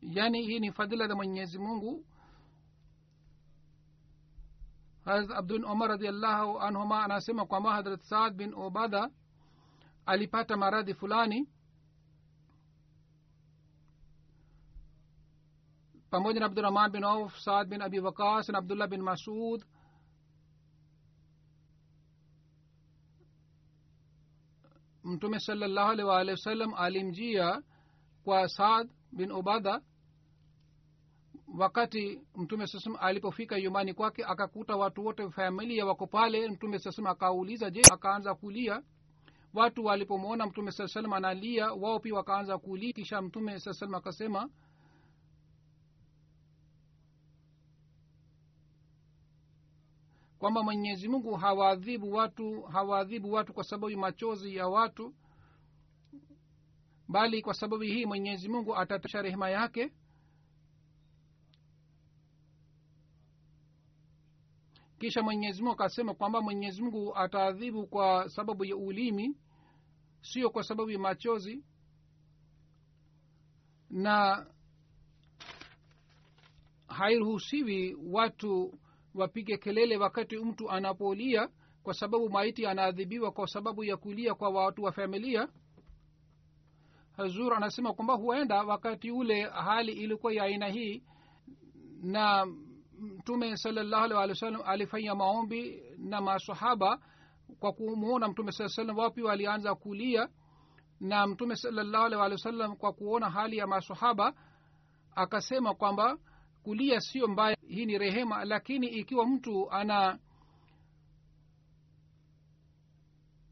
[0.00, 2.04] Yaani hii ni fadhila za mwenyezi mungu
[5.06, 9.10] harat abdul umar radiallahu anhuma anasema kwamba hadrat saad bin obada
[10.06, 11.48] alipata maradhi fulani
[16.10, 19.60] pamoja na abdurahman bin auf saad bin abi wakas na abdullah bin masud
[25.04, 27.62] mtume salallahu alih waalihi wasallam alimjia
[28.24, 29.80] kwa saad bin obada
[31.58, 36.48] wakati mtume sasam alipofika yumani kwake akakuta watu wote familia wako pale.
[36.48, 38.82] Mtume sasam akauliza je akaanza kulia?
[39.54, 42.92] Watu walipomwona mtume saa salam analia wao pia wakaanza kulia.
[42.92, 44.50] Kisha mtume saa salam akasema
[50.38, 55.14] kwamba mwenyezi mungu hawaadhibu watu hawaadhibu watu kwa sababu machozi ya watu
[57.08, 59.92] bali kwa sababu hii mwenyezi mungu atatasha rehema yake
[64.98, 69.36] kisha mwenyezi mungu akasema kwamba mwenyezi mungu ataadhibu kwa sababu ya ulimi
[70.20, 71.64] sio kwa sababu ya machozi.
[73.90, 74.46] Na
[76.88, 78.78] hairuhusiwi watu
[79.14, 81.48] wapige kelele wakati mtu anapolia
[81.82, 85.48] kwa sababu maiti anaadhibiwa kwa sababu ya kulia kwa watu wa familia.
[87.16, 91.02] Hazur anasema kwamba huenda wakati ule hali ilikuwa ya aina hii
[92.02, 92.46] na
[93.00, 96.98] mtume salallahu alih walih wa sallam alifanya maombi na masahaba
[97.60, 100.28] kwa kumwona mtume saa salam wapi walianza kulia
[101.00, 104.34] na mtume salallahu alih walih wa sallam kwa kuona hali ya masahaba
[105.14, 106.18] akasema kwamba
[106.62, 110.18] kulia sio mbaya hii ni rehema lakini ikiwa mtu ana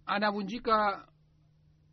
[0.06, 1.08] anavunjika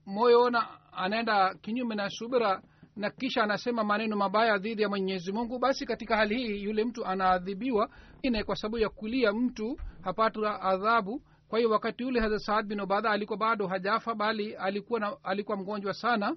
[0.06, 2.62] moyo na anaenda kinyume na subira
[2.96, 7.06] na kisha anasema maneno mabaya dhidi ya mwenyezi mungu basi katika hali hii yule mtu
[7.06, 7.90] anaadhibiwa.
[8.22, 11.24] Ine kwa sababu ya kulia mtu hapata adhabu.
[11.48, 15.58] Kwa hiyo wakati ule hazrat saad bin ubadha alikuwa bado hajafa bali alikuwa na, alikuwa
[15.58, 16.36] mgonjwa sana.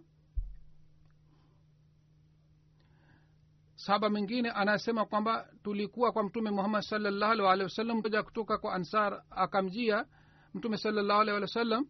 [3.75, 10.07] Saba mwingine anasema kwamba tulikuwa kwa mtume muhammad salllahu wasallam moja kutoka kwa ansar akamjia
[10.55, 11.87] mtume salllahu wasallam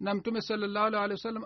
[0.00, 1.44] na mtume salllahu wasallam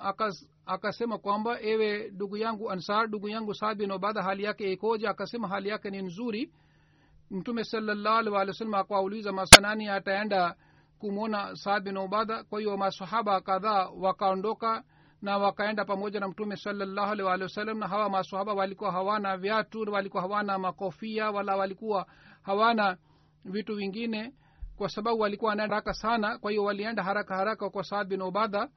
[0.67, 5.69] akasema kwamba ewe ndugu yangu ansar ndugu yangu sabi bin hali yake ikoja akasema hali
[5.69, 6.53] yake ni nzuri.
[7.31, 10.57] Mtume salllahu alih walih wasallam akawauliza masanani ataenda
[10.99, 12.09] kumwona sabi bin
[12.51, 14.85] kwa hiyo masahaba kadhaa wakaondoka
[15.23, 19.81] na wakaenda pamoja na mtume salllahu alih walih wasallam na hawa masahaba walikuwa hawana viatu
[19.93, 22.07] walikuwa hawana makofia wala walikuwa
[22.43, 22.97] hawana
[23.45, 24.33] vitu vingine
[24.77, 26.39] kwa sababu walikuwa wanaenda haraka sana.
[26.39, 28.69] Kwa hiyo walienda haraka haraka kwa saad bin obadha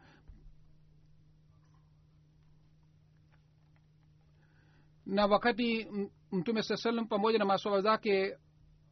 [5.10, 5.88] na wakati
[6.32, 8.38] mtume saa salam pamoja na maswaba zake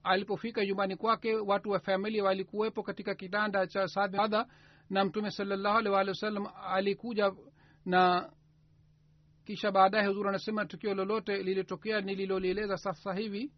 [0.03, 4.45] alipofika nyumbani kwake watu wa familia walikuwepo katika kitanda cha saad
[4.89, 7.31] na mtume salallahu alih walih wasallam alikuja
[7.85, 8.29] na
[9.45, 13.51] kisha baadaye huzur anasema tukio lolote lilitokea nililolieleza sasa hivi.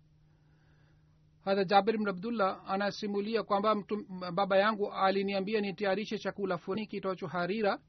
[1.45, 3.75] Hadha jabir bn abdullah anasimulia kwamba
[4.33, 7.79] baba yangu aliniambia nitayarishe chakula fulani kitoacho harira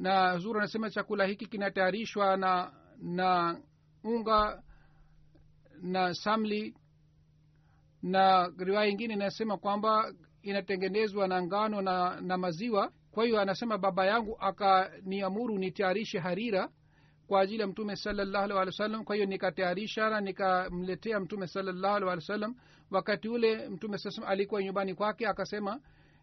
[0.00, 2.72] na zuru anasema chakula hiki kinatayarishwa na
[3.02, 3.60] na
[4.04, 4.62] unga
[5.82, 6.74] na samli
[8.02, 12.92] na riwaya ingine inasema kwamba inatengenezwa na ngano na, na maziwa.
[13.10, 16.68] Kwa hiyo anasema baba yangu akaniamuru nitayarishe harira
[17.26, 22.54] kwa ajili ya mtume salallahu alih kwa hiyo nikatayarisha na nikamletea mtume salallahu wasallam.
[22.90, 25.80] Wakati ule mtume saa alikuwa nyumbani kwake akasema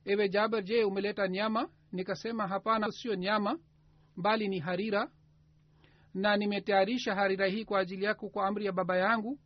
[0.08, 1.70] ewe jaber je umeleta nyama?
[1.92, 3.60] Nikasema hapana sio nyama
[4.18, 5.12] bali ni harira.
[6.14, 9.40] Na nimetayarisha harira hii kwa ajili yako kwa amri ya baba yangu.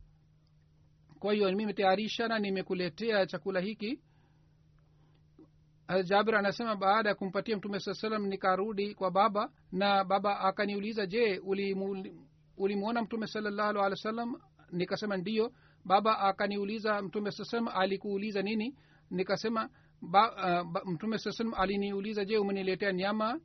[1.19, 4.01] Kwa hiyo nimetayarisha na nimekuletea chakula hiki.
[6.03, 9.51] Jabir anasema baada ya kumpatia mtume saa salam nikarudi kwa baba.
[9.71, 11.39] Na baba akaniuliza je
[12.57, 14.35] ulimwona mtume salallahu alih wa sallam
[14.71, 15.51] nikasema ndiyo.
[15.85, 18.75] Baba akaniuliza mtume saa salam alikuuliza nini?
[19.09, 19.69] Nikasema
[20.01, 23.39] uh, mtume saa salam aliniuliza je umeniletea nyama?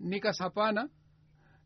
[0.00, 0.88] Nikas hapana.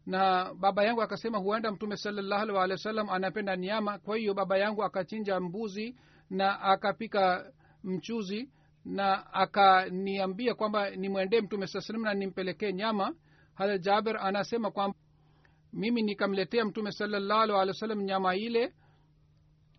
[0.07, 3.98] Na baba yangu akasema huenda mtume salallahu alih walih wa sallam anapenda nyama.
[3.98, 5.96] Kwa hiyo baba yangu akachinja mbuzi
[6.30, 7.53] na akapika
[7.84, 8.50] mchuzi
[8.84, 13.14] na akaniambia kwamba nimwendee mtume saa salam na nimpelekee nyama.
[13.55, 14.98] Hata jaber anasema kwamba
[15.72, 18.74] mimi nikamletea mtume salallahu alih wa sallam nyama ile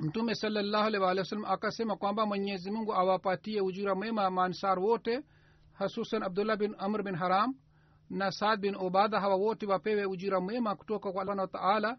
[0.04, 5.24] mtume salallahu alih akasema kwamba mwenyezi mungu awapatie ujira mwema maansar wote
[5.74, 7.56] hasusan abdullah bin amr bin haram
[8.10, 9.20] na saad bin ubada.
[9.20, 11.97] Hawa wote wapewe ujira mwema kutoka kwa allah taala.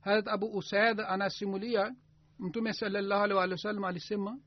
[0.00, 1.94] Harat abu usaid anasimulia
[2.38, 3.40] mtume salallahu
[3.86, 4.38] alisema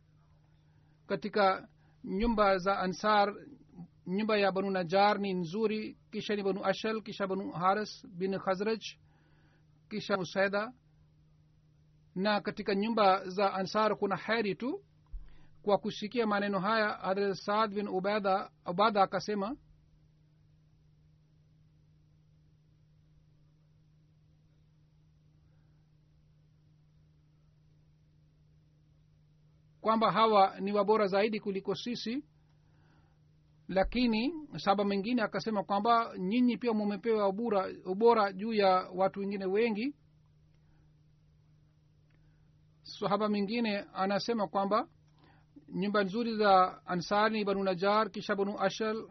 [1.08, 1.68] katika
[2.04, 3.34] nyumba za ansar
[4.08, 8.82] nyumba ya banu najar ni nzuri kisha ni banu ashal kisha banu haris bin khazraj
[9.90, 10.74] kisha usaida
[12.16, 14.82] na katika nyumba za ansar kuna heri tu.
[15.61, 19.55] Kwa kusikia maneno haya hadrat saad bin ubada akasema
[29.82, 32.24] kwamba hawa ni wabora zaidi kuliko sisi.
[33.68, 37.30] Lakini saba mengine akasema kwamba nyinyi pia mumepewa
[37.86, 39.95] ubora juu ya watu wengine wengi
[42.86, 44.88] sahaba mwingine anasema kwamba
[45.74, 49.08] nyumba nzuri za ansar ni banu najar kisha banu ashal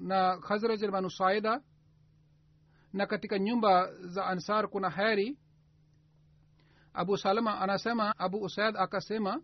[0.00, 1.62] na khazraj na banu saida
[2.92, 5.38] na katika nyumba za ansar kuna heri.
[6.92, 9.42] Abu salama anasema abu usaid akasema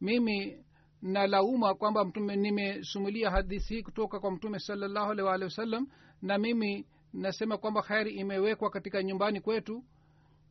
[0.00, 0.64] mimi
[1.02, 5.86] nalauma kwamba mtume nimesumulia hadithi hii kutoka kwa mtume salallahu alih waalihi wasallam
[6.22, 9.84] na mimi nasema kwamba kheri imewekwa katika nyumbani kwetu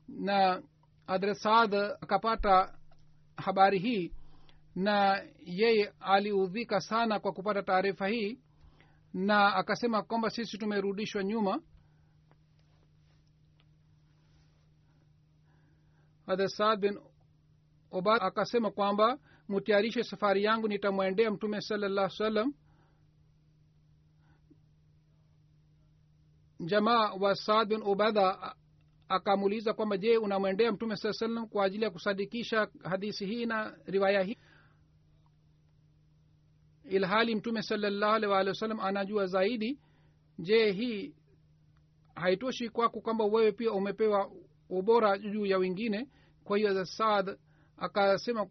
[0.08, 0.62] na
[1.08, 2.78] adresad akapata
[3.38, 4.14] habari hii
[4.76, 8.39] na yeye aliudhika sana kwa kupata taarifa hii
[9.14, 11.62] na akasema kwamba sisi tumerudishwa nyuma.
[16.28, 16.99] Adresad bin
[17.91, 22.53] obad akasema kwamba mutayarishe safari yangu nitamwendea mtume salallah salam
[26.60, 28.55] jamaa wa saad bin ubada
[29.10, 34.24] akamuuliza kwamba je unamwendea mtume saa salam kwa ajili ya kusadikisha hadisi hii na riwaya
[34.24, 34.38] hii?
[36.84, 39.80] Ilhali mtume salallahu alih waalihi wasallam anajua zaidi
[40.39, 41.16] je hii
[42.16, 44.32] haitoshi kwako kwamba wewe pia umepewa
[44.70, 46.10] ubora juu ya wengine?
[46.43, 47.38] Kwa hiyo saad
[47.78, 48.47] akasema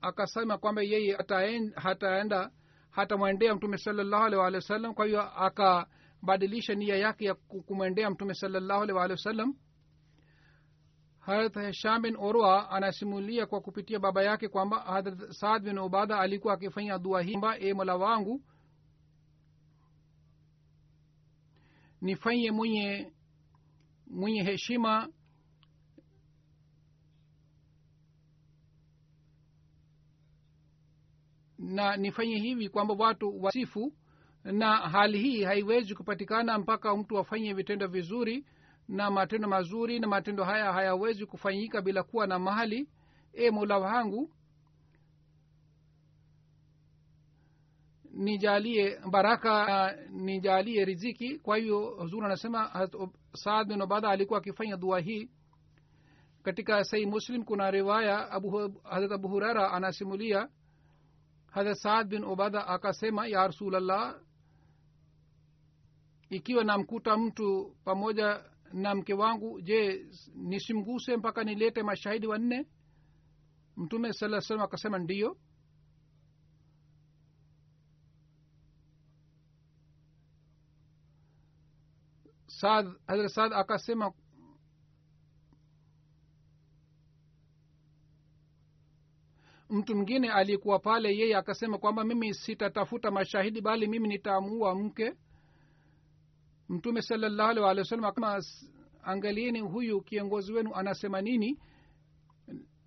[0.00, 2.50] akasema kwamba yeye hataenda hata
[2.90, 8.82] hatamwendea mtume salallahu alih waalihi wasallam kwa hiyo akabadilisha nia yake ya kumwendea mtume salallahu
[8.82, 9.54] alih waalihi wasallam
[11.26, 16.54] harat hesham bin orwa anasimulia kwa kupitia baba yake kwamba hadrat saad bin ubada alikuwa
[16.54, 18.42] akifanya dua hii kwamba e mola wangu
[22.00, 23.12] nifanye mwenye
[24.06, 25.08] mwenye heshima
[31.58, 33.92] na nifanye hivi kwamba watu wasifu
[34.44, 38.44] na hali hii haiwezi kupatikana mpaka mtu afanye vitendo vizuri
[38.88, 42.88] na matendo mazuri na matendo haya hayawezi kufanyika bila kuwa na mahali.
[43.32, 44.30] E mola wangu
[48.12, 51.38] nijalie baraka nijalie riziki.
[51.38, 52.88] Kwa hiyo huzur anasema
[53.34, 55.30] saad bin ubada alikuwa akifanya dua hii.
[56.42, 60.48] Katika sai muslim kuna riwaya abu, harat abu hurara anasimulia.
[61.50, 64.20] Hahrat saad bin ubada akasema ya rasulllah
[66.30, 72.66] ikiwa namkuta mtu pamoja na mke wangu je nisimguse mpaka nilete mashahidi wanne?
[73.76, 75.36] Mtume saa salam akasema ndiyo
[82.48, 84.12] saad hazrat saad akasema
[89.70, 95.12] mtu mwingine aliyekuwa pale yeye akasema kwamba mimi sitatafuta mashahidi bali mimi nitaamua mke
[96.68, 98.40] mtume salallahu alih walih wa sallam akama
[99.02, 101.58] angalieni huyu kiongozi wenu anasema nini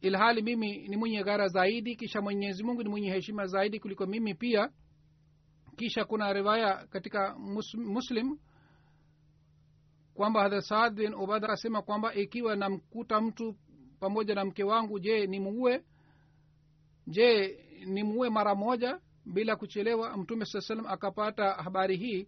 [0.01, 4.35] ilhali mimi ni mwenye ghara zaidi kisha mwenyezi mungu ni mwenye heshima zaidi kuliko mimi
[4.35, 4.69] pia.
[5.75, 8.37] Kisha kuna riwaya katika mus, muslim
[10.13, 13.55] kwamba hadrat saad bin ubada akasema kwamba ikiwa namkuta mtu
[13.99, 15.83] pamoja na mke wangu je nimuue?
[17.07, 18.99] Je nimuue mara moja?
[19.25, 22.27] Bila kuchelewa mtume saa salam akapata habari hii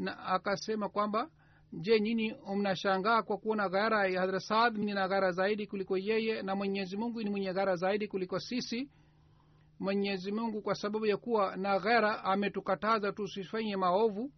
[0.00, 1.30] na akasema kwamba
[1.72, 4.76] je nyini mnashangaa kwa kuona ghara ya hadrat saad?
[4.78, 8.90] Nina ghara zaidi kuliko yeye na mwenyezi mungu ni mwenye ghara zaidi kuliko sisi?
[9.80, 14.32] Mwenyezi mungu kwa sababu ya kuwa na ghera ametukataza tusifanye maovu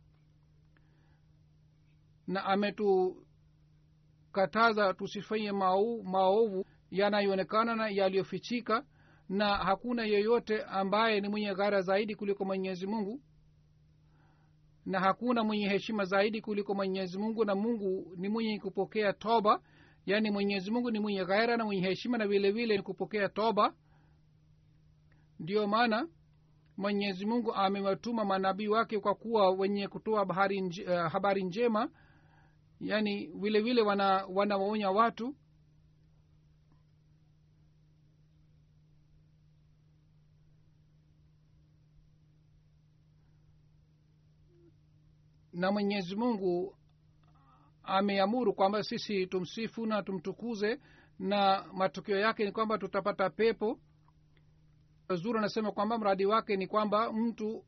[2.27, 5.53] na ametukataza tusifanye
[6.05, 8.85] maovu yanayoonekana na yaliyofichika
[9.29, 13.21] na hakuna yeyote ambaye ni mwenye ghara zaidi kuliko mwenyezi mungu
[14.87, 19.61] na hakuna mwenye heshima zaidi kuliko mwenyezi mungu na mungu ni mwenye kupokea toba.
[20.07, 23.75] Yaani mwenyezi mungu ni mwenye ghaira na mwenye heshima na vile vile ni kupokea toba.
[25.39, 26.09] Ndiyo maana
[26.77, 31.91] mwenyezi mungu amewatuma manabii wake kwa kuwa wenye kutoa uh, habari njema.
[32.81, 35.35] Yaani vile vile wana wanawaonya watu
[45.53, 46.77] na mwenyezi mungu
[47.83, 50.81] ameamuru kwamba sisi tumsifu na tumtukuze
[51.19, 53.79] na matokeo yake ni kwamba tutapata pepo.
[55.15, 57.65] Zuri anasema kwamba mradi wake ni kwamba mtu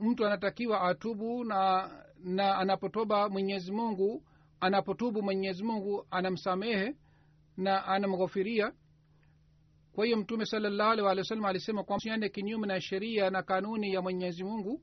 [0.00, 1.90] mtu anatakiwa atubu na
[2.24, 4.22] na anapotoba mwenyezi mungu
[4.60, 6.94] anapotubu mwenyezi mungu anamsamehe
[7.56, 8.72] na anamghofiria.
[9.92, 13.42] Kwa hiyo mtume salallahu alih walih wa sallam alisema kwamba siende kinyume na sheria na
[13.42, 14.82] kanuni ya mwenyezi mungu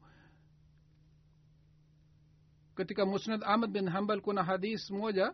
[2.75, 5.33] katika musnad ahmad bin hambal kuna hadis moja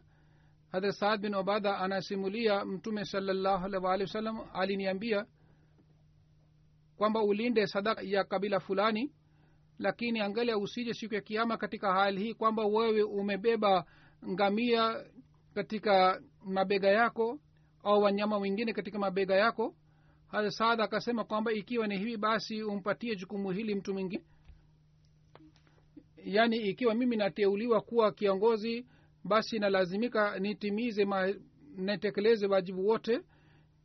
[0.72, 3.64] hadrat saad bin obada anasimulia mtume salallahu
[4.02, 5.26] wasallam aliniambia
[6.98, 9.12] kwamba ulinde sadaka ya kabila fulani
[9.80, 13.86] lakini angalia usije siku ya kiama katika hali hii kwamba wewe umebeba
[14.30, 15.06] ngamia
[15.54, 17.40] katika mabega yako
[17.84, 19.76] au wanyama wengine katika mabega yako.
[20.28, 24.24] Hadrat saad akasema kwamba ikiwa ni hivi basi umpatie jukumu hili mtu mwingine
[26.26, 28.86] yaani ikiwa mimi nateuliwa kuwa kiongozi
[29.24, 31.06] basi nalazimika nitimize
[31.78, 33.22] nitekeleze wajibu wote.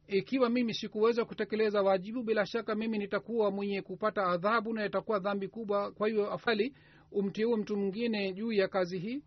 [0.06, 5.48] Ikiwa mimi sikuweza kutekeleza wajibu bila shaka mimi nitakuwa mwenye kupata adhabu na itakuwa dhambi
[5.48, 5.92] kubwa.
[5.92, 6.74] Kwa hiyo afali
[7.12, 9.22] umteue mtu mwingine juu ya kazi hii.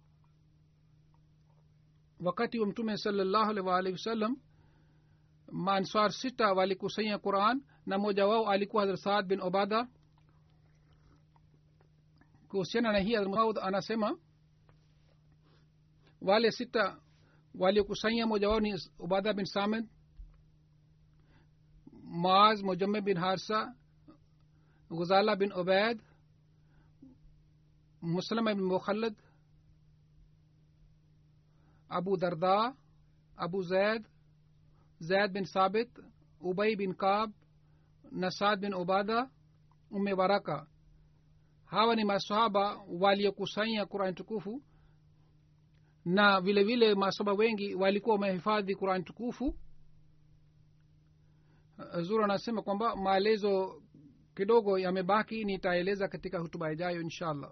[2.19, 4.37] Wakati wa mtume salallahu alih waalihi wasallam
[5.51, 9.87] maanswar sita walikusanya quran na mmoja wao alikuwa hadrat saad bin obada
[12.47, 14.17] kuhusiana na hii maud anasema
[16.21, 16.99] wale sita
[17.55, 19.85] waliokusanya moja wao ni ubadha bin samid
[22.03, 23.75] maaz mujame bin harsa
[25.35, 26.01] bin ubaid
[28.01, 29.15] muslama bin mukhalad
[31.89, 32.75] abu darda
[33.35, 34.05] abu zaid
[34.99, 35.89] zaid bin sabit
[36.41, 37.31] ubay bin kab
[38.11, 39.29] na saad bin ubada
[39.91, 40.67] ume baraka
[41.67, 44.63] hawa ni masahaba waliokusanya qurani tukufu
[46.05, 49.55] na vile vile masahaba wengi walikuwa wamehifadhi qurani tukufu.
[52.01, 53.83] Zur anasema kwamba maelezo
[54.35, 57.51] kidogo yamebaki nitaeleza katika hutuba ijayo insha allah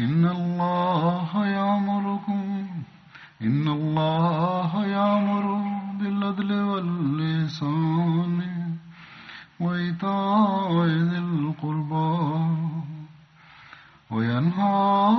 [0.00, 2.66] إن الله يأمركم
[3.42, 5.44] إن الله يأمر
[5.98, 8.38] بالعدل واللسان
[9.60, 12.18] وإيتاء ذي القربى
[14.10, 15.16] وينهى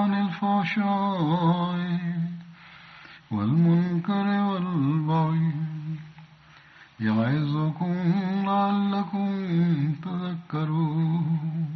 [0.00, 1.76] عن الفحشاء
[3.30, 5.52] والمنكر والبغي
[7.00, 7.94] يعظكم
[8.46, 9.28] لعلكم
[10.04, 11.75] تذكرون.